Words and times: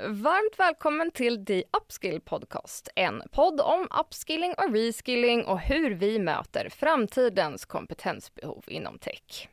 Varmt 0.00 0.58
välkommen 0.58 1.10
till 1.10 1.46
The 1.46 1.64
Upskill 1.82 2.20
Podcast, 2.20 2.88
en 2.96 3.22
podd 3.32 3.60
om 3.60 3.88
upskilling 4.00 4.54
och 4.58 4.72
reskilling 4.72 5.44
och 5.44 5.60
hur 5.60 5.90
vi 5.90 6.18
möter 6.18 6.68
framtidens 6.68 7.64
kompetensbehov 7.64 8.64
inom 8.66 8.98
tech. 8.98 9.48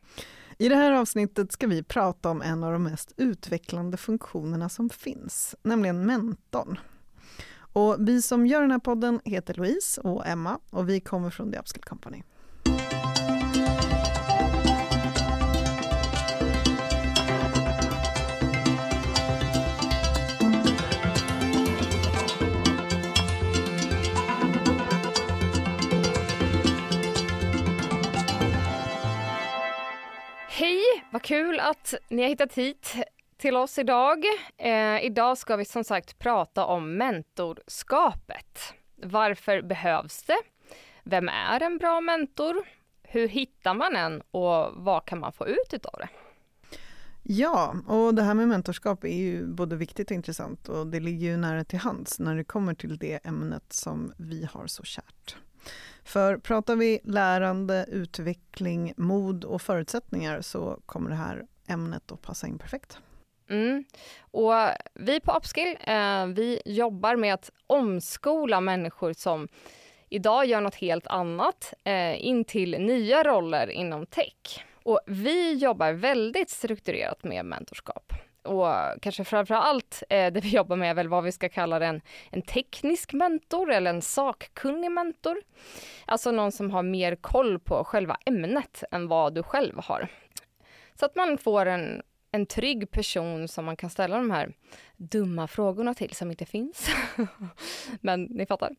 I 0.57 0.69
det 0.69 0.75
här 0.75 0.91
avsnittet 0.91 1.51
ska 1.51 1.67
vi 1.67 1.83
prata 1.83 2.29
om 2.29 2.41
en 2.41 2.63
av 2.63 2.71
de 2.71 2.83
mest 2.83 3.13
utvecklande 3.17 3.97
funktionerna 3.97 4.69
som 4.69 4.89
finns, 4.89 5.55
nämligen 5.63 6.05
mentorn. 6.05 6.79
Och 7.73 7.95
vi 7.99 8.21
som 8.21 8.47
gör 8.47 8.61
den 8.61 8.71
här 8.71 8.79
podden 8.79 9.21
heter 9.25 9.53
Louise 9.53 10.01
och 10.01 10.27
Emma 10.27 10.59
och 10.69 10.89
vi 10.89 10.99
kommer 10.99 11.29
från 11.29 11.51
The 11.51 11.59
Upskill 11.59 11.83
Company. 11.83 12.23
Vad 31.11 31.21
kul 31.21 31.59
att 31.59 31.93
ni 32.09 32.21
har 32.21 32.29
hittat 32.29 32.53
hit 32.53 32.95
till 33.37 33.55
oss 33.57 33.77
idag. 33.77 34.23
Eh, 34.57 35.05
idag 35.05 35.37
ska 35.37 35.55
vi 35.55 35.65
som 35.65 35.83
sagt 35.83 36.19
prata 36.19 36.65
om 36.65 36.97
mentorskapet. 36.97 38.73
Varför 38.95 39.61
behövs 39.61 40.23
det? 40.23 40.41
Vem 41.03 41.29
är 41.29 41.63
en 41.63 41.77
bra 41.77 42.01
mentor? 42.01 42.63
Hur 43.03 43.27
hittar 43.27 43.73
man 43.73 43.95
en 43.95 44.21
och 44.31 44.71
vad 44.75 45.05
kan 45.05 45.19
man 45.19 45.33
få 45.33 45.47
ut 45.47 45.73
utav 45.73 45.93
det? 45.97 46.09
Ja, 47.23 47.75
och 47.87 48.15
det 48.15 48.23
här 48.23 48.33
med 48.33 48.47
mentorskap 48.47 49.03
är 49.03 49.17
ju 49.17 49.47
både 49.47 49.75
viktigt 49.75 50.11
och 50.11 50.15
intressant 50.15 50.69
och 50.69 50.87
det 50.87 50.99
ligger 50.99 51.27
ju 51.27 51.37
nära 51.37 51.63
till 51.63 51.79
hands 51.79 52.19
när 52.19 52.35
det 52.35 52.43
kommer 52.43 52.73
till 52.73 52.97
det 52.97 53.19
ämnet 53.23 53.73
som 53.73 54.13
vi 54.17 54.47
har 54.53 54.67
så 54.67 54.83
kärt. 54.83 55.37
För 56.03 56.37
pratar 56.37 56.75
vi 56.75 56.99
lärande, 57.03 57.85
utveckling, 57.89 58.93
mod 58.97 59.43
och 59.43 59.61
förutsättningar 59.61 60.41
så 60.41 60.79
kommer 60.85 61.09
det 61.09 61.15
här 61.15 61.45
ämnet 61.67 62.11
att 62.11 62.21
passa 62.21 62.47
in 62.47 62.57
perfekt. 62.59 62.99
Mm. 63.49 63.83
Och 64.31 64.53
vi 64.93 65.19
på 65.19 65.31
Upskill, 65.31 65.77
eh, 65.87 66.25
vi 66.25 66.61
jobbar 66.65 67.15
med 67.15 67.33
att 67.33 67.51
omskola 67.67 68.61
människor 68.61 69.13
som 69.13 69.47
idag 70.09 70.45
gör 70.45 70.61
något 70.61 70.75
helt 70.75 71.07
annat 71.07 71.73
eh, 71.83 72.25
in 72.25 72.45
till 72.45 72.71
nya 72.79 73.23
roller 73.23 73.67
inom 73.67 74.05
tech. 74.05 74.65
Och 74.83 74.99
vi 75.07 75.53
jobbar 75.53 75.91
väldigt 75.91 76.49
strukturerat 76.49 77.23
med 77.23 77.45
mentorskap. 77.45 78.13
Och 78.43 78.67
kanske 79.01 79.23
framför 79.23 79.55
allt 79.55 80.03
eh, 80.09 80.33
det 80.33 80.39
vi 80.39 80.49
jobbar 80.49 80.75
med 80.75 80.89
är 80.89 80.93
väl 80.93 81.07
vad 81.07 81.23
vi 81.23 81.31
ska 81.31 81.49
kalla 81.49 81.85
en, 81.85 82.01
en 82.29 82.41
teknisk 82.41 83.13
mentor 83.13 83.71
eller 83.71 83.89
en 83.89 84.01
sakkunnig 84.01 84.91
mentor. 84.91 85.37
Alltså 86.05 86.31
någon 86.31 86.51
som 86.51 86.71
har 86.71 86.83
mer 86.83 87.15
koll 87.15 87.59
på 87.59 87.83
själva 87.83 88.17
ämnet 88.25 88.83
än 88.91 89.07
vad 89.07 89.33
du 89.35 89.43
själv 89.43 89.79
har. 89.83 90.07
Så 90.95 91.05
att 91.05 91.15
man 91.15 91.37
får 91.37 91.65
en 91.65 92.01
en 92.31 92.45
trygg 92.45 92.91
person 92.91 93.47
som 93.47 93.65
man 93.65 93.75
kan 93.75 93.89
ställa 93.89 94.17
de 94.17 94.31
här 94.31 94.53
dumma 95.01 95.47
frågorna 95.47 95.93
till 95.93 96.15
som 96.15 96.31
inte 96.31 96.45
finns. 96.45 96.89
men 98.01 98.23
ni 98.23 98.45
fattar. 98.45 98.69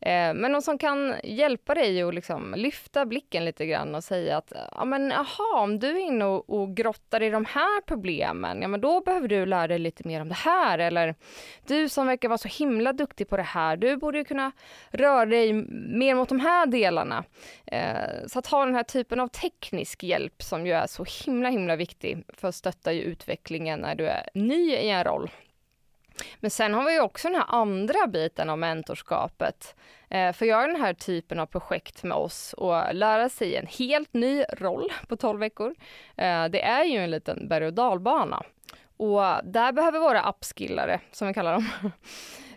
Eh, 0.00 0.34
men 0.34 0.52
någon 0.52 0.62
som 0.62 0.78
kan 0.78 1.14
hjälpa 1.24 1.74
dig 1.74 2.02
att 2.02 2.14
liksom 2.14 2.54
lyfta 2.56 3.06
blicken 3.06 3.44
lite 3.44 3.66
grann 3.66 3.94
och 3.94 4.04
säga 4.04 4.36
att 4.36 4.52
ja 4.72 4.84
men 4.84 5.12
aha, 5.12 5.60
om 5.62 5.78
du 5.78 5.88
är 5.88 6.06
inne 6.06 6.24
och, 6.24 6.50
och 6.50 6.76
grottar 6.76 7.22
i 7.22 7.30
de 7.30 7.44
här 7.44 7.80
problemen, 7.80 8.62
ja 8.62 8.68
men 8.68 8.80
då 8.80 9.00
behöver 9.00 9.28
du 9.28 9.46
lära 9.46 9.66
dig 9.66 9.78
lite 9.78 10.08
mer 10.08 10.20
om 10.20 10.28
det 10.28 10.34
här. 10.34 10.78
Eller 10.78 11.14
du 11.66 11.88
som 11.88 12.06
verkar 12.06 12.28
vara 12.28 12.38
så 12.38 12.48
himla 12.48 12.92
duktig 12.92 13.28
på 13.28 13.36
det 13.36 13.42
här, 13.42 13.76
du 13.76 13.96
borde 13.96 14.18
ju 14.18 14.24
kunna 14.24 14.52
röra 14.90 15.26
dig 15.26 15.52
mer 15.96 16.14
mot 16.14 16.28
de 16.28 16.40
här 16.40 16.66
delarna. 16.66 17.24
Eh, 17.66 18.26
så 18.26 18.38
att 18.38 18.46
ha 18.46 18.64
den 18.64 18.74
här 18.74 18.82
typen 18.82 19.20
av 19.20 19.28
teknisk 19.28 20.02
hjälp 20.02 20.42
som 20.42 20.66
ju 20.66 20.72
är 20.72 20.86
så 20.86 21.04
himla 21.24 21.48
himla 21.48 21.76
viktig 21.76 22.24
för 22.28 22.48
att 22.48 22.54
stötta 22.54 22.92
utvecklingen 22.92 23.80
när 23.80 23.94
du 23.94 24.06
är 24.06 24.28
ny 24.34 24.72
i 24.72 24.90
en 24.90 25.04
roll. 25.04 25.30
Men 26.40 26.50
sen 26.50 26.74
har 26.74 26.84
vi 26.84 26.92
ju 26.92 27.00
också 27.00 27.28
den 27.28 27.36
här 27.36 27.46
andra 27.48 28.06
biten 28.06 28.50
av 28.50 28.58
mentorskapet. 28.58 29.74
Eh, 30.10 30.32
för 30.32 30.44
att 30.44 30.50
göra 30.50 30.66
den 30.66 30.80
här 30.80 30.94
typen 30.94 31.40
av 31.40 31.46
projekt 31.46 32.02
med 32.02 32.16
oss 32.16 32.52
och 32.52 32.94
lära 32.94 33.28
sig 33.28 33.56
en 33.56 33.66
helt 33.66 34.14
ny 34.14 34.44
roll 34.52 34.92
på 35.08 35.16
12 35.16 35.40
veckor. 35.40 35.74
Eh, 36.16 36.44
det 36.44 36.62
är 36.62 36.84
ju 36.84 36.98
en 36.98 37.10
liten 37.10 37.48
berg 37.48 37.66
och 37.66 37.74
dalbana. 37.74 38.42
Och 38.96 39.22
där 39.44 39.72
behöver 39.72 39.98
våra 39.98 40.28
upskillare, 40.28 41.00
som 41.12 41.28
vi 41.28 41.34
kallar 41.34 41.52
dem, 41.52 41.68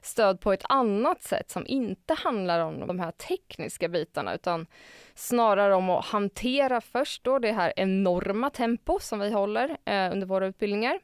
stöd 0.01 0.41
på 0.41 0.53
ett 0.53 0.63
annat 0.69 1.23
sätt 1.23 1.49
som 1.49 1.67
inte 1.67 2.13
handlar 2.13 2.59
om 2.59 2.87
de 2.87 2.99
här 2.99 3.11
tekniska 3.11 3.87
bitarna 3.87 4.33
utan 4.33 4.67
snarare 5.15 5.75
om 5.75 5.89
att 5.89 6.05
hantera 6.05 6.81
först 6.81 7.23
då 7.23 7.39
det 7.39 7.51
här 7.51 7.73
enorma 7.75 8.49
tempo 8.49 8.99
som 8.99 9.19
vi 9.19 9.31
håller 9.31 9.77
eh, 9.85 10.11
under 10.11 10.25
våra 10.25 10.47
utbildningar 10.47 10.99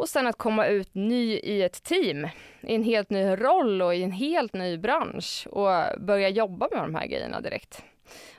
och 0.00 0.08
sen 0.08 0.26
att 0.26 0.38
komma 0.38 0.66
ut 0.66 0.94
ny 0.94 1.32
i 1.32 1.62
ett 1.62 1.82
team, 1.82 2.28
i 2.60 2.74
en 2.74 2.82
helt 2.82 3.10
ny 3.10 3.24
roll 3.24 3.82
och 3.82 3.94
i 3.94 4.02
en 4.02 4.12
helt 4.12 4.52
ny 4.52 4.78
bransch 4.78 5.46
och 5.50 6.00
börja 6.00 6.28
jobba 6.28 6.68
med 6.72 6.82
de 6.82 6.94
här 6.94 7.06
grejerna 7.06 7.40
direkt. 7.40 7.84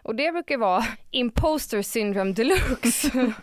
Och 0.01 0.15
det 0.15 0.31
brukar 0.31 0.57
vara 0.57 0.83
imposter 1.11 1.81
syndrome 1.81 2.33
deluxe. 2.33 3.33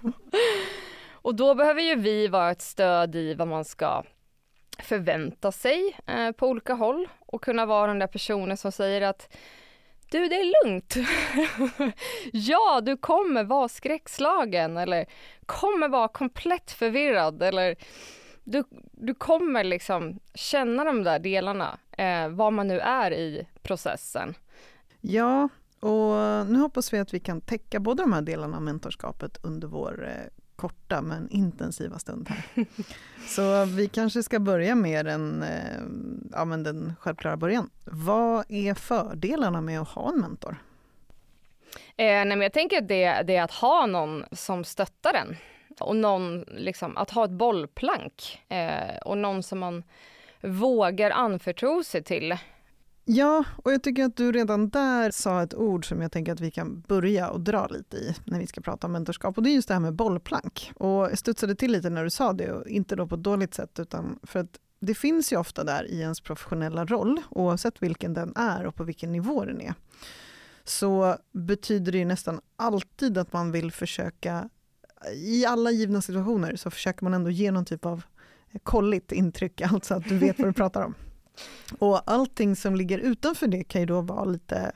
och 1.12 1.34
då 1.34 1.54
behöver 1.54 1.82
ju 1.82 1.94
vi 1.94 2.28
vara 2.28 2.50
ett 2.50 2.62
stöd 2.62 3.16
i 3.16 3.34
vad 3.34 3.48
man 3.48 3.64
ska 3.64 4.02
förvänta 4.78 5.52
sig 5.52 5.96
eh, 6.06 6.32
på 6.32 6.48
olika 6.48 6.74
håll 6.74 7.08
och 7.26 7.42
kunna 7.42 7.66
vara 7.66 7.86
den 7.86 7.98
där 7.98 8.06
personen 8.06 8.56
som 8.56 8.72
säger 8.72 9.00
att 9.00 9.36
du, 10.10 10.28
det 10.28 10.36
är 10.36 10.64
lugnt. 10.64 10.96
ja, 12.32 12.80
du 12.82 12.96
kommer 12.96 13.44
vara 13.44 13.68
skräckslagen 13.68 14.76
eller 14.76 15.06
kommer 15.48 15.88
vara 15.88 16.08
komplett 16.08 16.70
förvirrad 16.70 17.42
eller 17.42 17.76
du, 18.44 18.64
du 18.92 19.14
kommer 19.14 19.64
liksom 19.64 20.18
känna 20.34 20.84
de 20.84 21.02
där 21.02 21.18
delarna, 21.18 21.78
eh, 21.98 22.28
vad 22.28 22.52
man 22.52 22.68
nu 22.68 22.80
är 22.80 23.10
i 23.10 23.46
processen. 23.62 24.34
Ja, 25.00 25.48
och 25.80 26.46
nu 26.46 26.58
hoppas 26.58 26.92
vi 26.92 26.98
att 26.98 27.14
vi 27.14 27.20
kan 27.20 27.40
täcka 27.40 27.80
båda 27.80 28.02
de 28.02 28.12
här 28.12 28.22
delarna 28.22 28.56
av 28.56 28.62
mentorskapet 28.62 29.38
under 29.42 29.68
vår 29.68 30.08
eh, 30.08 30.32
korta 30.56 31.02
men 31.02 31.30
intensiva 31.30 31.98
stund 31.98 32.28
här. 32.28 32.66
Så 33.28 33.64
vi 33.64 33.88
kanske 33.88 34.22
ska 34.22 34.38
börja 34.40 34.74
med 34.74 35.06
den, 35.06 35.42
eh, 35.42 35.80
ja, 36.32 36.44
men 36.44 36.62
den 36.62 36.94
självklara 37.00 37.36
början. 37.36 37.70
Vad 37.84 38.44
är 38.48 38.74
fördelarna 38.74 39.60
med 39.60 39.80
att 39.80 39.88
ha 39.88 40.12
en 40.12 40.20
mentor? 40.20 40.56
Eh, 41.74 42.06
nej, 42.06 42.26
men 42.26 42.40
jag 42.40 42.52
tänker 42.52 42.78
att 42.78 42.88
det, 42.88 43.22
det 43.22 43.36
är 43.36 43.42
att 43.42 43.52
ha 43.52 43.86
någon 43.86 44.24
som 44.32 44.64
stöttar 44.64 45.14
en 45.14 45.36
och 45.80 45.96
någon, 45.96 46.40
liksom, 46.40 46.96
att 46.96 47.10
ha 47.10 47.24
ett 47.24 47.30
bollplank 47.30 48.42
eh, 48.48 48.96
och 49.04 49.18
någon 49.18 49.42
som 49.42 49.58
man 49.58 49.82
vågar 50.40 51.10
anförtro 51.10 51.84
sig 51.84 52.02
till. 52.02 52.38
Ja, 53.04 53.44
och 53.64 53.72
jag 53.72 53.82
tycker 53.82 54.04
att 54.04 54.16
du 54.16 54.32
redan 54.32 54.68
där 54.68 55.10
sa 55.10 55.42
ett 55.42 55.54
ord 55.54 55.88
som 55.88 56.02
jag 56.02 56.12
tänker 56.12 56.32
att 56.32 56.40
vi 56.40 56.50
kan 56.50 56.80
börja 56.80 57.30
och 57.30 57.40
dra 57.40 57.66
lite 57.66 57.96
i 57.96 58.14
när 58.24 58.38
vi 58.38 58.46
ska 58.46 58.60
prata 58.60 58.86
om 58.86 58.92
mentorskap 58.92 59.36
och 59.36 59.42
det 59.42 59.50
är 59.50 59.54
just 59.54 59.68
det 59.68 59.74
här 59.74 59.80
med 59.80 59.94
bollplank. 59.94 60.72
Och 60.74 60.88
jag 60.88 61.18
studsade 61.18 61.54
till 61.54 61.72
lite 61.72 61.90
när 61.90 62.04
du 62.04 62.10
sa 62.10 62.32
det 62.32 62.52
och 62.52 62.68
inte 62.68 62.96
då 62.96 63.06
på 63.06 63.14
ett 63.14 63.22
dåligt 63.22 63.54
sätt 63.54 63.78
utan 63.78 64.18
för 64.22 64.40
att 64.40 64.58
det 64.80 64.94
finns 64.94 65.32
ju 65.32 65.36
ofta 65.36 65.64
där 65.64 65.90
i 65.90 66.00
ens 66.00 66.20
professionella 66.20 66.84
roll 66.84 67.20
oavsett 67.30 67.82
vilken 67.82 68.14
den 68.14 68.32
är 68.36 68.66
och 68.66 68.74
på 68.74 68.84
vilken 68.84 69.12
nivå 69.12 69.44
den 69.44 69.60
är 69.60 69.74
så 70.68 71.16
betyder 71.32 71.92
det 71.92 72.04
nästan 72.04 72.40
alltid 72.56 73.18
att 73.18 73.32
man 73.32 73.52
vill 73.52 73.72
försöka 73.72 74.48
i 75.14 75.46
alla 75.46 75.70
givna 75.70 76.02
situationer 76.02 76.56
så 76.56 76.70
försöker 76.70 77.04
man 77.04 77.14
ändå 77.14 77.30
ge 77.30 77.50
någon 77.50 77.64
typ 77.64 77.86
av 77.86 78.02
kolligt 78.62 79.12
intryck, 79.12 79.60
alltså 79.72 79.94
att 79.94 80.08
du 80.08 80.18
vet 80.18 80.38
vad 80.38 80.48
du 80.48 80.52
pratar 80.52 80.84
om. 80.84 80.94
Och 81.78 82.10
allting 82.10 82.56
som 82.56 82.76
ligger 82.76 82.98
utanför 82.98 83.46
det 83.46 83.64
kan 83.64 83.80
ju 83.80 83.86
då 83.86 84.00
vara 84.00 84.24
lite, 84.24 84.72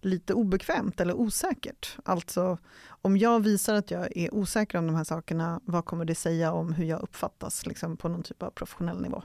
lite 0.00 0.34
obekvämt 0.34 1.00
eller 1.00 1.14
osäkert. 1.14 1.98
Alltså 2.04 2.58
om 2.88 3.16
jag 3.16 3.40
visar 3.40 3.74
att 3.74 3.90
jag 3.90 4.16
är 4.16 4.34
osäker 4.34 4.78
om 4.78 4.86
de 4.86 4.96
här 4.96 5.04
sakerna, 5.04 5.60
vad 5.64 5.84
kommer 5.84 6.04
det 6.04 6.14
säga 6.14 6.52
om 6.52 6.72
hur 6.72 6.84
jag 6.84 7.02
uppfattas 7.02 7.66
liksom, 7.66 7.96
på 7.96 8.08
någon 8.08 8.22
typ 8.22 8.42
av 8.42 8.50
professionell 8.50 9.02
nivå? 9.02 9.22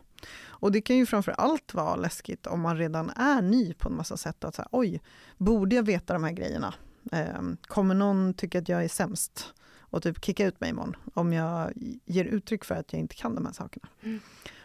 Och 0.48 0.72
det 0.72 0.82
kan 0.82 0.98
ju 0.98 1.06
framför 1.06 1.32
allt 1.32 1.74
vara 1.74 1.96
läskigt 1.96 2.48
om 2.48 2.62
man 2.62 2.78
redan 2.78 3.10
är 3.10 3.42
ny 3.42 3.74
på 3.74 3.90
en 3.90 3.96
massa 3.96 4.18
sätt. 4.18 4.44
Att 4.44 4.56
säga, 4.56 4.68
oj, 4.72 5.02
borde 5.38 5.76
jag 5.76 5.84
veta 5.84 6.14
de 6.14 6.24
här 6.24 6.32
grejerna? 6.32 6.74
Eh, 7.12 7.42
kommer 7.62 7.96
någon 7.96 8.34
tycka 8.34 8.60
att 8.60 8.70
jag 8.70 8.84
är 8.84 8.90
sämst 8.90 9.54
och 9.80 10.04
typ 10.04 10.26
kicka 10.26 10.46
ut 10.46 10.62
mig 10.62 10.70
imorgon 10.70 10.96
om 11.14 11.34
jag 11.34 11.72
ger 12.06 12.26
uttryck 12.26 12.66
för 12.66 12.76
att 12.76 12.94
jag 12.94 13.00
inte 13.00 13.16
kan 13.16 13.36
de 13.36 13.46
här 13.46 13.54
sakerna? 13.54 13.88
Mm. 14.02 14.20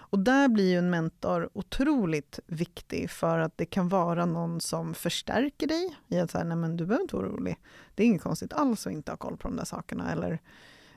Och 0.09 0.19
där 0.19 0.49
blir 0.49 0.71
ju 0.71 0.79
en 0.79 0.91
mentor 0.91 1.51
otroligt 1.53 2.41
viktig 2.47 3.11
för 3.11 3.39
att 3.39 3.59
det 3.59 3.67
kan 3.67 3.89
vara 3.89 4.27
någon 4.27 4.61
som 4.61 4.95
förstärker 4.95 5.67
dig 5.67 5.97
i 6.09 6.19
att 6.19 6.31
säga, 6.31 6.45
nej 6.45 6.57
men 6.57 6.77
du 6.77 6.87
behöver 6.87 7.03
inte 7.03 7.17
vara 7.17 7.29
orolig. 7.29 7.59
Det 7.95 8.03
är 8.03 8.07
inget 8.07 8.23
konstigt 8.23 8.53
alls 8.53 8.87
att 8.87 8.93
inte 8.93 9.13
ha 9.13 9.17
koll 9.17 9.37
på 9.37 9.49
de 9.49 9.57
där 9.57 9.65
sakerna. 9.65 10.13
Eller 10.13 10.41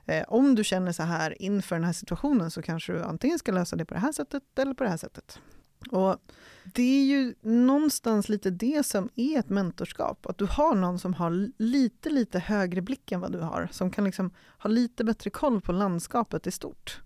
Eh, 0.10 0.24
om 0.28 0.56
du 0.56 0.64
känner 0.64 0.92
så 0.92 1.04
här 1.04 1.42
inför 1.42 1.76
den 1.76 1.84
här 1.84 1.94
situationen 1.94 2.52
så 2.52 2.62
kanske 2.62 2.94
du 2.94 3.04
antingen 3.04 3.40
ska 3.40 3.52
lösa 3.52 3.76
det 3.76 3.86
på 3.86 3.94
det 3.94 4.00
här 4.00 4.12
sättet 4.12 4.44
eller 4.60 4.74
på 4.74 4.84
det 4.84 4.90
här 4.90 4.98
sättet. 4.98 5.40
Och 5.92 6.18
det 6.74 6.84
är 6.84 7.06
ju 7.06 7.36
någonstans 7.42 8.30
lite 8.30 8.50
det 8.50 8.86
som 8.86 9.10
är 9.16 9.40
ett 9.40 9.50
mentorskap, 9.50 10.26
att 10.26 10.38
du 10.38 10.46
har 10.46 10.76
någon 10.76 11.00
som 11.00 11.14
har 11.14 11.52
lite, 11.58 12.10
lite 12.10 12.40
högre 12.40 12.82
blick 12.82 13.12
än 13.12 13.20
vad 13.20 13.32
du 13.32 13.40
har, 13.40 13.70
som 13.72 13.92
kan 13.92 14.04
liksom 14.04 14.32
ha 14.60 14.70
lite 14.70 15.04
bättre 15.04 15.30
koll 15.30 15.62
på 15.62 15.72
landskapet 15.72 16.48
i 16.48 16.52
stort. 16.52 17.02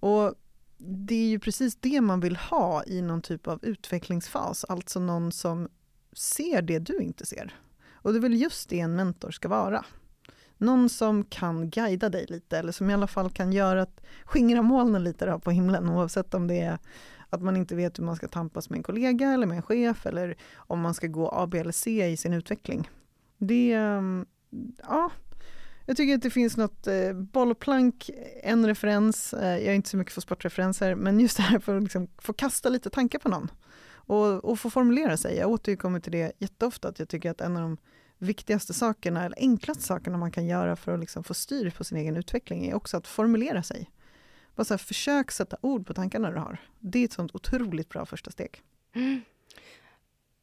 Och 0.00 0.34
det 0.78 1.14
är 1.14 1.28
ju 1.28 1.38
precis 1.38 1.76
det 1.76 2.00
man 2.00 2.20
vill 2.20 2.36
ha 2.36 2.84
i 2.84 3.02
någon 3.02 3.22
typ 3.22 3.46
av 3.46 3.64
utvecklingsfas, 3.64 4.64
alltså 4.64 5.00
någon 5.00 5.32
som 5.32 5.68
ser 6.12 6.62
det 6.62 6.78
du 6.78 6.98
inte 6.98 7.26
ser. 7.26 7.54
Och 7.92 8.12
det 8.12 8.18
är 8.18 8.22
väl 8.22 8.40
just 8.40 8.68
det 8.68 8.80
en 8.80 8.96
mentor 8.96 9.30
ska 9.30 9.48
vara. 9.48 9.84
Någon 10.64 10.88
som 10.88 11.24
kan 11.24 11.70
guida 11.70 12.08
dig 12.08 12.26
lite, 12.28 12.58
eller 12.58 12.72
som 12.72 12.90
i 12.90 12.94
alla 12.94 13.06
fall 13.06 13.30
kan 13.30 13.52
göra 13.52 13.82
att 13.82 14.00
skingra 14.24 14.62
molnen 14.62 15.04
lite 15.04 15.40
på 15.44 15.50
himlen, 15.50 15.88
oavsett 15.88 16.34
om 16.34 16.46
det 16.46 16.60
är 16.60 16.78
att 17.30 17.42
man 17.42 17.56
inte 17.56 17.74
vet 17.74 17.98
hur 17.98 18.04
man 18.04 18.16
ska 18.16 18.28
tampas 18.28 18.70
med 18.70 18.76
en 18.76 18.82
kollega 18.82 19.32
eller 19.32 19.46
med 19.46 19.56
en 19.56 19.62
chef, 19.62 20.06
eller 20.06 20.36
om 20.54 20.80
man 20.80 20.94
ska 20.94 21.06
gå 21.06 21.28
A, 21.28 21.46
B 21.46 21.58
eller 21.58 21.72
C 21.72 22.06
i 22.08 22.16
sin 22.16 22.32
utveckling. 22.32 22.90
Det, 23.38 23.72
mm, 23.72 24.26
ja, 24.82 25.10
jag 25.86 25.96
tycker 25.96 26.14
att 26.14 26.22
det 26.22 26.30
finns 26.30 26.56
något, 26.56 26.86
eh, 26.86 27.12
bollplank, 27.12 28.10
en 28.42 28.66
referens, 28.66 29.34
eh, 29.34 29.58
jag 29.58 29.66
är 29.66 29.74
inte 29.74 29.88
så 29.88 29.96
mycket 29.96 30.12
för 30.12 30.20
sportreferenser, 30.20 30.94
men 30.94 31.20
just 31.20 31.36
det 31.36 31.42
här 31.42 31.58
för 31.58 31.76
att 31.76 31.82
liksom 31.82 32.08
få 32.18 32.32
kasta 32.32 32.68
lite 32.68 32.90
tankar 32.90 33.18
på 33.18 33.28
någon 33.28 33.50
och, 33.94 34.44
och 34.44 34.58
få 34.58 34.70
formulera 34.70 35.16
sig. 35.16 35.36
Jag 35.36 35.50
återkommer 35.50 36.00
till 36.00 36.12
det 36.12 36.32
jätteofta, 36.38 36.88
att 36.88 36.98
jag 36.98 37.08
tycker 37.08 37.30
att 37.30 37.40
en 37.40 37.56
av 37.56 37.62
de 37.62 37.76
viktigaste 38.18 38.74
sakerna, 38.74 39.24
eller 39.24 39.38
enklaste 39.38 39.82
sakerna 39.82 40.18
man 40.18 40.30
kan 40.30 40.46
göra 40.46 40.76
för 40.76 40.92
att 40.92 41.00
liksom 41.00 41.24
få 41.24 41.34
styr 41.34 41.70
på 41.70 41.84
sin 41.84 41.98
egen 41.98 42.16
utveckling, 42.16 42.66
är 42.66 42.74
också 42.74 42.96
att 42.96 43.06
formulera 43.06 43.62
sig. 43.62 43.90
Bara 44.54 44.64
så 44.64 44.74
här, 44.74 44.78
försök 44.78 45.30
sätta 45.30 45.56
ord 45.60 45.86
på 45.86 45.94
tankarna 45.94 46.30
du 46.30 46.38
har. 46.38 46.58
Det 46.80 46.98
är 46.98 47.04
ett 47.04 47.12
sånt 47.12 47.34
otroligt 47.34 47.88
bra 47.88 48.06
första 48.06 48.30
steg. 48.30 48.62
Mm. 48.94 49.22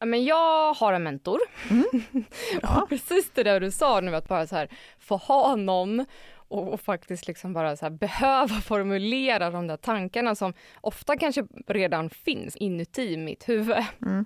Men 0.04 0.24
jag 0.24 0.74
har 0.74 0.92
en 0.92 1.02
mentor. 1.02 1.40
Mm. 1.70 1.84
Ja. 2.62 2.86
precis 2.88 3.30
det 3.34 3.42
där 3.42 3.60
du 3.60 3.70
sa 3.70 4.00
nu, 4.00 4.16
att 4.16 4.28
bara 4.28 4.46
så 4.46 4.56
här, 4.56 4.68
få 4.98 5.16
ha 5.16 5.56
någon 5.56 6.06
och, 6.34 6.72
och 6.72 6.80
faktiskt 6.80 7.26
liksom 7.26 7.52
bara 7.52 7.76
så 7.76 7.84
här, 7.84 7.90
behöva 7.90 8.54
formulera 8.54 9.50
de 9.50 9.66
där 9.66 9.76
tankarna 9.76 10.34
som 10.34 10.52
ofta 10.80 11.16
kanske 11.16 11.46
redan 11.66 12.10
finns 12.10 12.56
inuti 12.56 13.16
mitt 13.16 13.48
huvud. 13.48 13.84
Mm. 14.02 14.24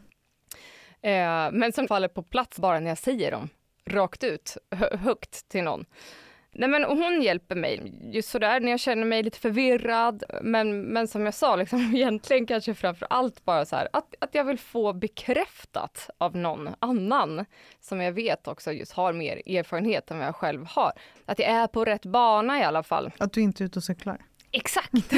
Eh, 1.07 1.51
men 1.53 1.73
som 1.73 1.89
faller 1.89 2.09
på 2.09 2.23
plats 2.23 2.59
bara 2.59 2.81
när 2.81 2.89
jag 2.89 2.99
säger 2.99 3.31
dem 3.31 3.49
rakt 3.87 4.25
ut, 4.25 4.57
högt 4.93 5.49
till 5.49 5.65
någon. 5.65 5.85
Nej, 6.53 6.69
men 6.69 6.85
hon 6.85 7.23
hjälper 7.23 7.55
mig 7.55 7.93
just 8.13 8.29
sådär 8.29 8.61
när 8.61 8.71
jag 8.71 8.81
känner 8.81 9.05
mig 9.05 9.23
lite 9.23 9.39
förvirrad. 9.39 10.25
Men, 10.43 10.81
men 10.81 11.09
som 11.09 11.25
jag 11.25 11.35
sa, 11.35 11.57
liksom, 11.57 11.81
egentligen 11.95 12.47
kanske 12.47 12.75
framför 12.75 13.07
allt 13.11 13.45
bara 13.45 13.65
så 13.65 13.77
här, 13.77 13.89
att, 13.93 14.15
att 14.19 14.35
jag 14.35 14.45
vill 14.45 14.59
få 14.59 14.93
bekräftat 14.93 16.11
av 16.19 16.37
någon 16.37 16.69
annan 16.79 17.45
som 17.81 18.01
jag 18.01 18.13
vet 18.13 18.49
också 18.49 18.73
just 18.73 18.93
har 18.93 19.13
mer 19.13 19.43
erfarenhet 19.47 20.11
än 20.11 20.19
vad 20.19 20.27
jag 20.27 20.37
själv 20.37 20.67
har. 20.67 20.93
Att 21.27 21.39
jag 21.39 21.49
är 21.49 21.67
på 21.67 21.85
rätt 21.85 22.05
bana 22.05 22.61
i 22.61 22.63
alla 22.63 22.83
fall. 22.83 23.13
Att 23.19 23.33
du 23.33 23.41
inte 23.41 23.63
är 23.63 23.67
ute 23.67 23.79
och 23.79 23.85
cyklar? 23.85 24.25
Exakt! 24.51 24.93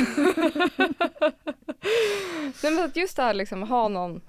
Nej, 2.63 2.73
men 2.73 2.85
att 2.85 2.97
just 2.97 3.17
det 3.17 3.23
här 3.23 3.35
liksom 3.35 3.63
ha 3.63 3.89
någon 3.89 4.21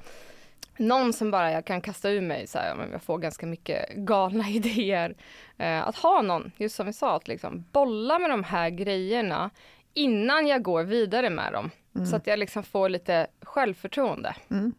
någon 0.80 1.14
som 1.14 1.32
bara 1.32 1.52
jag 1.52 1.66
kan 1.66 1.82
kasta 1.82 2.10
ur 2.10 2.22
mig, 2.22 2.48
så 2.48 2.58
här, 2.58 2.90
jag 2.92 3.04
får 3.04 3.18
ganska 3.18 3.46
mycket 3.46 3.90
galna 3.96 4.50
idéer. 4.50 5.16
Eh, 5.58 5.88
att 5.88 5.96
ha 5.96 6.22
någon, 6.22 6.52
just 6.58 6.76
som 6.76 6.86
vi 6.86 6.94
sa, 6.94 7.16
att 7.16 7.28
liksom 7.28 7.66
bolla 7.72 8.20
med 8.20 8.30
de 8.30 8.44
här 8.44 8.70
grejerna 8.70 9.50
innan 9.94 10.48
jag 10.48 10.64
går 10.64 10.84
vidare 10.84 11.30
med 11.30 11.54
dem. 11.54 11.72
Mm. 11.96 12.08
Så 12.08 12.16
att 12.16 12.28
jag 12.28 12.40
liksom 12.40 12.64
får 12.64 12.90
lite 12.90 13.28
självförtroende. 13.42 14.36
Mm. 14.50 14.74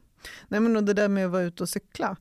Nej 0.48 0.60
men 0.60 0.76
och 0.76 0.84
det 0.84 0.94
där 0.94 1.08
med 1.08 1.26
att 1.26 1.32
vara 1.32 1.42
ute 1.42 1.62
och 1.62 1.68
cykla, 1.68 2.16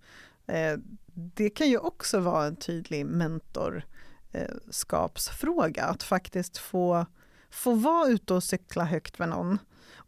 eh, 0.48 0.74
det 1.14 1.50
kan 1.50 1.70
ju 1.70 1.78
också 1.78 2.20
vara 2.20 2.46
en 2.46 2.56
tydlig 2.56 3.06
mentorskapsfråga, 3.06 5.84
att 5.84 6.04
faktiskt 6.04 6.58
få, 6.58 7.06
få 7.50 7.74
vara 7.74 8.08
ute 8.08 8.34
och 8.34 8.44
cykla 8.44 8.84
högt 8.84 9.20
med 9.20 9.30
någon 9.30 9.58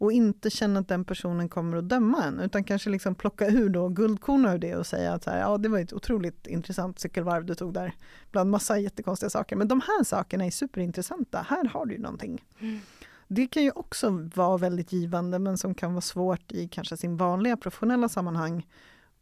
och 0.02 0.12
inte 0.12 0.50
känna 0.50 0.80
att 0.80 0.88
den 0.88 1.04
personen 1.04 1.48
kommer 1.48 1.76
att 1.76 1.88
döma 1.88 2.24
en, 2.24 2.40
utan 2.40 2.64
kanske 2.64 2.90
liksom 2.90 3.14
plocka 3.14 3.46
ur 3.48 3.68
då 3.68 3.88
guldkorn 3.88 4.46
ur 4.46 4.58
det 4.58 4.76
och 4.76 4.86
säga 4.86 5.12
att 5.12 5.24
så 5.24 5.30
här, 5.30 5.40
ja, 5.40 5.58
det 5.58 5.68
var 5.68 5.78
ett 5.78 5.92
otroligt 5.92 6.46
intressant 6.46 6.98
cykelvarv 6.98 7.44
du 7.44 7.54
tog 7.54 7.74
där, 7.74 7.94
bland 8.30 8.50
massa 8.50 8.78
jättekonstiga 8.78 9.30
saker. 9.30 9.56
Men 9.56 9.68
de 9.68 9.80
här 9.80 10.04
sakerna 10.04 10.44
är 10.44 10.50
superintressanta, 10.50 11.46
här 11.48 11.64
har 11.64 11.86
du 11.86 11.94
ju 11.94 12.00
någonting. 12.00 12.44
Mm. 12.60 12.80
Det 13.28 13.46
kan 13.46 13.62
ju 13.62 13.70
också 13.70 14.28
vara 14.34 14.56
väldigt 14.56 14.92
givande, 14.92 15.38
men 15.38 15.58
som 15.58 15.74
kan 15.74 15.92
vara 15.92 16.00
svårt 16.00 16.52
i 16.52 16.68
kanske 16.68 16.96
sin 16.96 17.16
vanliga 17.16 17.56
professionella 17.56 18.08
sammanhang, 18.08 18.66